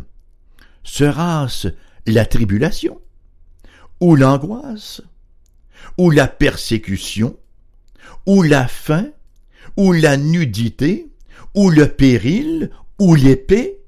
Sera-ce 0.85 1.69
la 2.07 2.25
tribulation? 2.25 3.03
Ou 4.01 4.17
l'angoisse? 4.17 5.03
Ou 5.99 6.11
la 6.11 6.27
persécution? 6.27 7.37
Ou 8.25 8.43
la 8.43 8.67
faim? 8.67 9.11
Ou 9.77 9.93
la 9.93 10.17
nudité? 10.17 11.13
Ou 11.55 11.69
le 11.69 11.89
péril? 11.89 12.71
Ou 12.99 13.15
l'épée? 13.15 13.79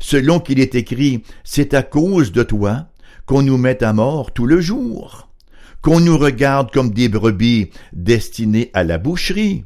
Selon 0.00 0.38
qu'il 0.38 0.60
est 0.60 0.74
écrit, 0.74 1.22
c'est 1.44 1.72
à 1.72 1.82
cause 1.82 2.30
de 2.30 2.42
toi 2.42 2.88
qu'on 3.24 3.40
nous 3.40 3.56
met 3.56 3.82
à 3.82 3.94
mort 3.94 4.34
tout 4.34 4.44
le 4.44 4.60
jour 4.60 5.30
qu'on 5.84 6.00
nous 6.00 6.16
regarde 6.16 6.72
comme 6.72 6.92
des 6.92 7.10
brebis 7.10 7.70
destinées 7.92 8.70
à 8.72 8.84
la 8.84 8.96
boucherie. 8.96 9.64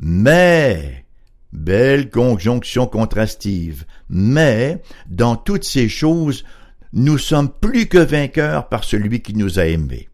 Mais, 0.00 1.06
belle 1.52 2.10
conjonction 2.10 2.88
contrastive, 2.88 3.84
mais, 4.08 4.82
dans 5.08 5.36
toutes 5.36 5.62
ces 5.62 5.88
choses, 5.88 6.44
nous 6.92 7.18
sommes 7.18 7.48
plus 7.48 7.86
que 7.86 7.98
vainqueurs 7.98 8.68
par 8.68 8.82
celui 8.82 9.22
qui 9.22 9.34
nous 9.34 9.60
a 9.60 9.66
aimés. 9.66 10.08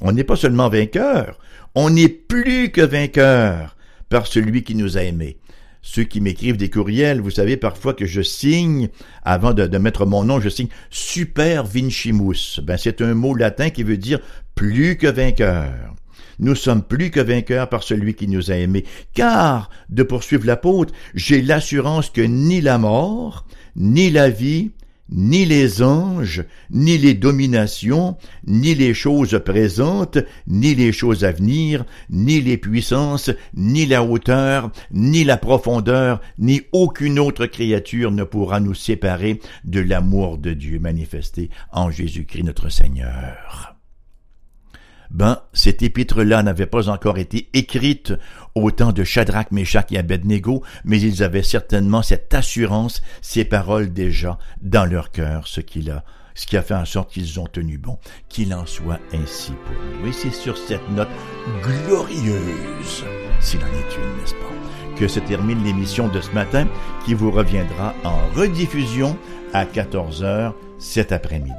On 0.00 0.12
n'est 0.12 0.24
pas 0.24 0.36
seulement 0.36 0.70
vainqueurs, 0.70 1.38
on 1.74 1.94
est 1.94 2.08
plus 2.08 2.72
que 2.72 2.80
vainqueurs 2.80 3.76
par 4.08 4.26
celui 4.26 4.62
qui 4.62 4.74
nous 4.74 4.96
a 4.96 5.02
aimés. 5.02 5.36
Ceux 5.82 6.04
qui 6.04 6.20
m'écrivent 6.20 6.56
des 6.56 6.70
courriels, 6.70 7.20
vous 7.20 7.32
savez 7.32 7.56
parfois 7.56 7.92
que 7.92 8.06
je 8.06 8.22
signe, 8.22 8.88
avant 9.24 9.52
de, 9.52 9.78
mettre 9.78 10.06
mon 10.06 10.22
nom, 10.22 10.40
je 10.40 10.48
signe 10.48 10.68
super 10.90 11.64
vincimus. 11.64 12.60
Ben, 12.62 12.76
c'est 12.76 13.02
un 13.02 13.14
mot 13.14 13.34
latin 13.34 13.68
qui 13.70 13.82
veut 13.82 13.96
dire 13.96 14.20
plus 14.54 14.96
que 14.96 15.08
vainqueur. 15.08 15.94
Nous 16.38 16.54
sommes 16.54 16.82
plus 16.82 17.10
que 17.10 17.20
vainqueurs 17.20 17.68
par 17.68 17.82
celui 17.82 18.14
qui 18.14 18.28
nous 18.28 18.52
a 18.52 18.54
aimés. 18.54 18.84
Car, 19.12 19.70
de 19.90 20.04
poursuivre 20.04 20.46
l'apôtre, 20.46 20.94
j'ai 21.14 21.42
l'assurance 21.42 22.10
que 22.10 22.22
ni 22.22 22.60
la 22.60 22.78
mort, 22.78 23.44
ni 23.74 24.10
la 24.10 24.30
vie, 24.30 24.70
ni 25.12 25.44
les 25.44 25.82
anges, 25.82 26.44
ni 26.70 26.98
les 26.98 27.14
dominations, 27.14 28.16
ni 28.46 28.74
les 28.74 28.94
choses 28.94 29.40
présentes, 29.44 30.18
ni 30.46 30.74
les 30.74 30.92
choses 30.92 31.24
à 31.24 31.32
venir, 31.32 31.84
ni 32.10 32.40
les 32.40 32.56
puissances, 32.56 33.30
ni 33.54 33.86
la 33.86 34.02
hauteur, 34.02 34.70
ni 34.90 35.24
la 35.24 35.36
profondeur, 35.36 36.20
ni 36.38 36.62
aucune 36.72 37.18
autre 37.18 37.46
créature 37.46 38.10
ne 38.10 38.24
pourra 38.24 38.60
nous 38.60 38.74
séparer 38.74 39.40
de 39.64 39.80
l'amour 39.80 40.38
de 40.38 40.52
Dieu 40.52 40.78
manifesté 40.78 41.50
en 41.72 41.90
Jésus-Christ 41.90 42.44
notre 42.44 42.68
Seigneur 42.70 43.71
ben, 45.12 45.38
cette 45.52 45.82
épître-là 45.82 46.42
n'avait 46.42 46.66
pas 46.66 46.88
encore 46.88 47.18
été 47.18 47.48
écrite 47.52 48.14
au 48.54 48.70
temps 48.70 48.92
de 48.92 49.04
Shadrach, 49.04 49.50
Meshach 49.50 49.86
et 49.90 49.98
Abednego, 49.98 50.62
mais 50.84 51.00
ils 51.00 51.22
avaient 51.22 51.42
certainement 51.42 52.02
cette 52.02 52.32
assurance, 52.34 53.02
ces 53.20 53.44
paroles 53.44 53.92
déjà 53.92 54.38
dans 54.62 54.86
leur 54.86 55.10
cœur, 55.10 55.46
ce 55.46 55.60
qui 55.60 55.90
a, 55.90 56.02
ce 56.34 56.46
qui 56.46 56.56
a 56.56 56.62
fait 56.62 56.74
en 56.74 56.86
sorte 56.86 57.12
qu'ils 57.12 57.38
ont 57.40 57.46
tenu 57.46 57.76
bon. 57.76 57.98
Qu'il 58.30 58.54
en 58.54 58.64
soit 58.64 59.00
ainsi 59.12 59.52
pour 59.66 59.74
nous. 60.00 60.08
Et 60.08 60.12
c'est 60.12 60.32
sur 60.32 60.56
cette 60.56 60.88
note 60.90 61.08
glorieuse, 61.62 63.04
s'il 63.40 63.60
en 63.60 63.66
est 63.66 63.96
une, 63.96 64.20
n'est-ce 64.20 64.34
pas, 64.34 64.96
que 64.96 65.08
se 65.08 65.20
termine 65.20 65.62
l'émission 65.62 66.08
de 66.08 66.20
ce 66.20 66.30
matin, 66.32 66.66
qui 67.04 67.12
vous 67.12 67.30
reviendra 67.30 67.94
en 68.04 68.18
rediffusion 68.34 69.16
à 69.52 69.66
14 69.66 70.24
heures 70.24 70.54
cet 70.78 71.12
après-midi. 71.12 71.52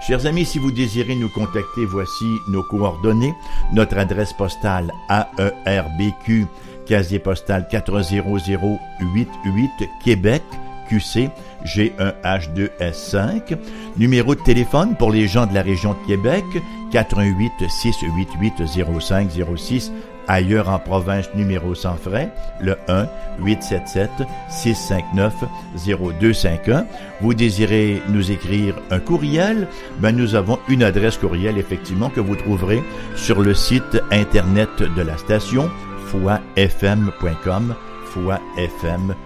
Chers 0.00 0.26
amis, 0.26 0.44
si 0.44 0.58
vous 0.58 0.70
désirez 0.70 1.16
nous 1.16 1.28
contacter, 1.28 1.84
voici 1.84 2.24
nos 2.48 2.62
coordonnées. 2.62 3.34
Notre 3.72 3.98
adresse 3.98 4.32
postale 4.32 4.92
AERBQ, 5.08 6.46
casier 6.86 7.18
postal 7.18 7.66
40088 7.68 9.68
Québec, 10.02 10.42
QC 10.88 11.30
G1H2S5. 11.64 13.58
Numéro 13.98 14.34
de 14.34 14.40
téléphone 14.40 14.96
pour 14.96 15.10
les 15.10 15.26
gens 15.26 15.46
de 15.46 15.54
la 15.54 15.62
région 15.62 15.94
de 15.94 16.06
Québec, 16.06 16.44
418 16.92 17.68
688 17.68 18.62
0506 18.94 19.92
ailleurs 20.28 20.68
en 20.68 20.78
province 20.78 21.28
numéro 21.34 21.74
sans 21.74 21.96
frais, 21.96 22.30
le 22.60 22.76
1 22.88 23.08
877 23.40 24.10
659 24.48 25.34
0251. 25.74 26.86
Vous 27.20 27.34
désirez 27.34 28.02
nous 28.08 28.30
écrire 28.30 28.74
un 28.90 29.00
courriel, 29.00 29.66
ben 29.98 30.14
nous 30.14 30.34
avons 30.34 30.58
une 30.68 30.82
adresse 30.82 31.16
courriel 31.16 31.58
effectivement 31.58 32.10
que 32.10 32.20
vous 32.20 32.36
trouverez 32.36 32.82
sur 33.16 33.40
le 33.40 33.54
site 33.54 34.00
internet 34.12 34.70
de 34.78 35.02
la 35.02 35.16
station 35.16 35.70
foifm.com 36.06 37.74
foifm.com. 38.04 39.18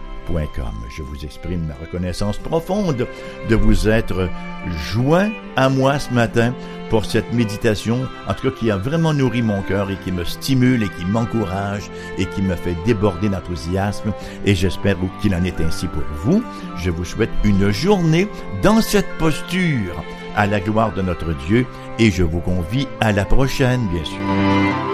Je 0.89 1.03
vous 1.03 1.25
exprime 1.25 1.67
ma 1.67 1.75
reconnaissance 1.75 2.39
profonde 2.39 3.07
de 3.49 3.55
vous 3.55 3.89
être 3.89 4.29
joint 4.93 5.31
à 5.57 5.69
moi 5.69 5.99
ce 5.99 6.13
matin 6.13 6.55
pour 6.93 7.07
cette 7.07 7.33
méditation, 7.33 8.07
en 8.29 8.35
tout 8.35 8.51
cas 8.51 8.57
qui 8.59 8.71
a 8.71 8.77
vraiment 8.77 9.15
nourri 9.15 9.41
mon 9.41 9.63
cœur 9.63 9.91
et 9.91 9.97
qui 9.97 10.13
me 10.13 10.25
stimule 10.25 10.83
et 10.83 10.91
qui 10.91 11.07
m'encourage 11.07 11.91
et 12.19 12.27
qui 12.27 12.43
me 12.43 12.55
fait 12.55 12.77
déborder 12.85 13.31
d'enthousiasme. 13.31 14.13
Et 14.45 14.55
j'espère 14.55 14.97
qu'il 15.23 15.35
en 15.35 15.43
est 15.43 15.59
ainsi 15.63 15.87
pour 15.87 16.03
vous. 16.23 16.45
Je 16.77 16.91
vous 16.91 17.07
souhaite 17.07 17.31
une 17.45 17.71
journée 17.71 18.29
dans 18.63 18.83
cette 18.83 19.09
posture 19.17 20.05
à 20.37 20.47
la 20.47 20.61
gloire 20.61 20.93
de 20.93 21.01
notre 21.01 21.33
Dieu 21.47 21.65
et 21.99 22.11
je 22.11 22.25
vous 22.25 22.41
convie 22.41 22.87
à 23.01 23.11
la 23.13 23.25
prochaine, 23.25 23.89
bien 23.89 24.05
sûr. 24.05 24.92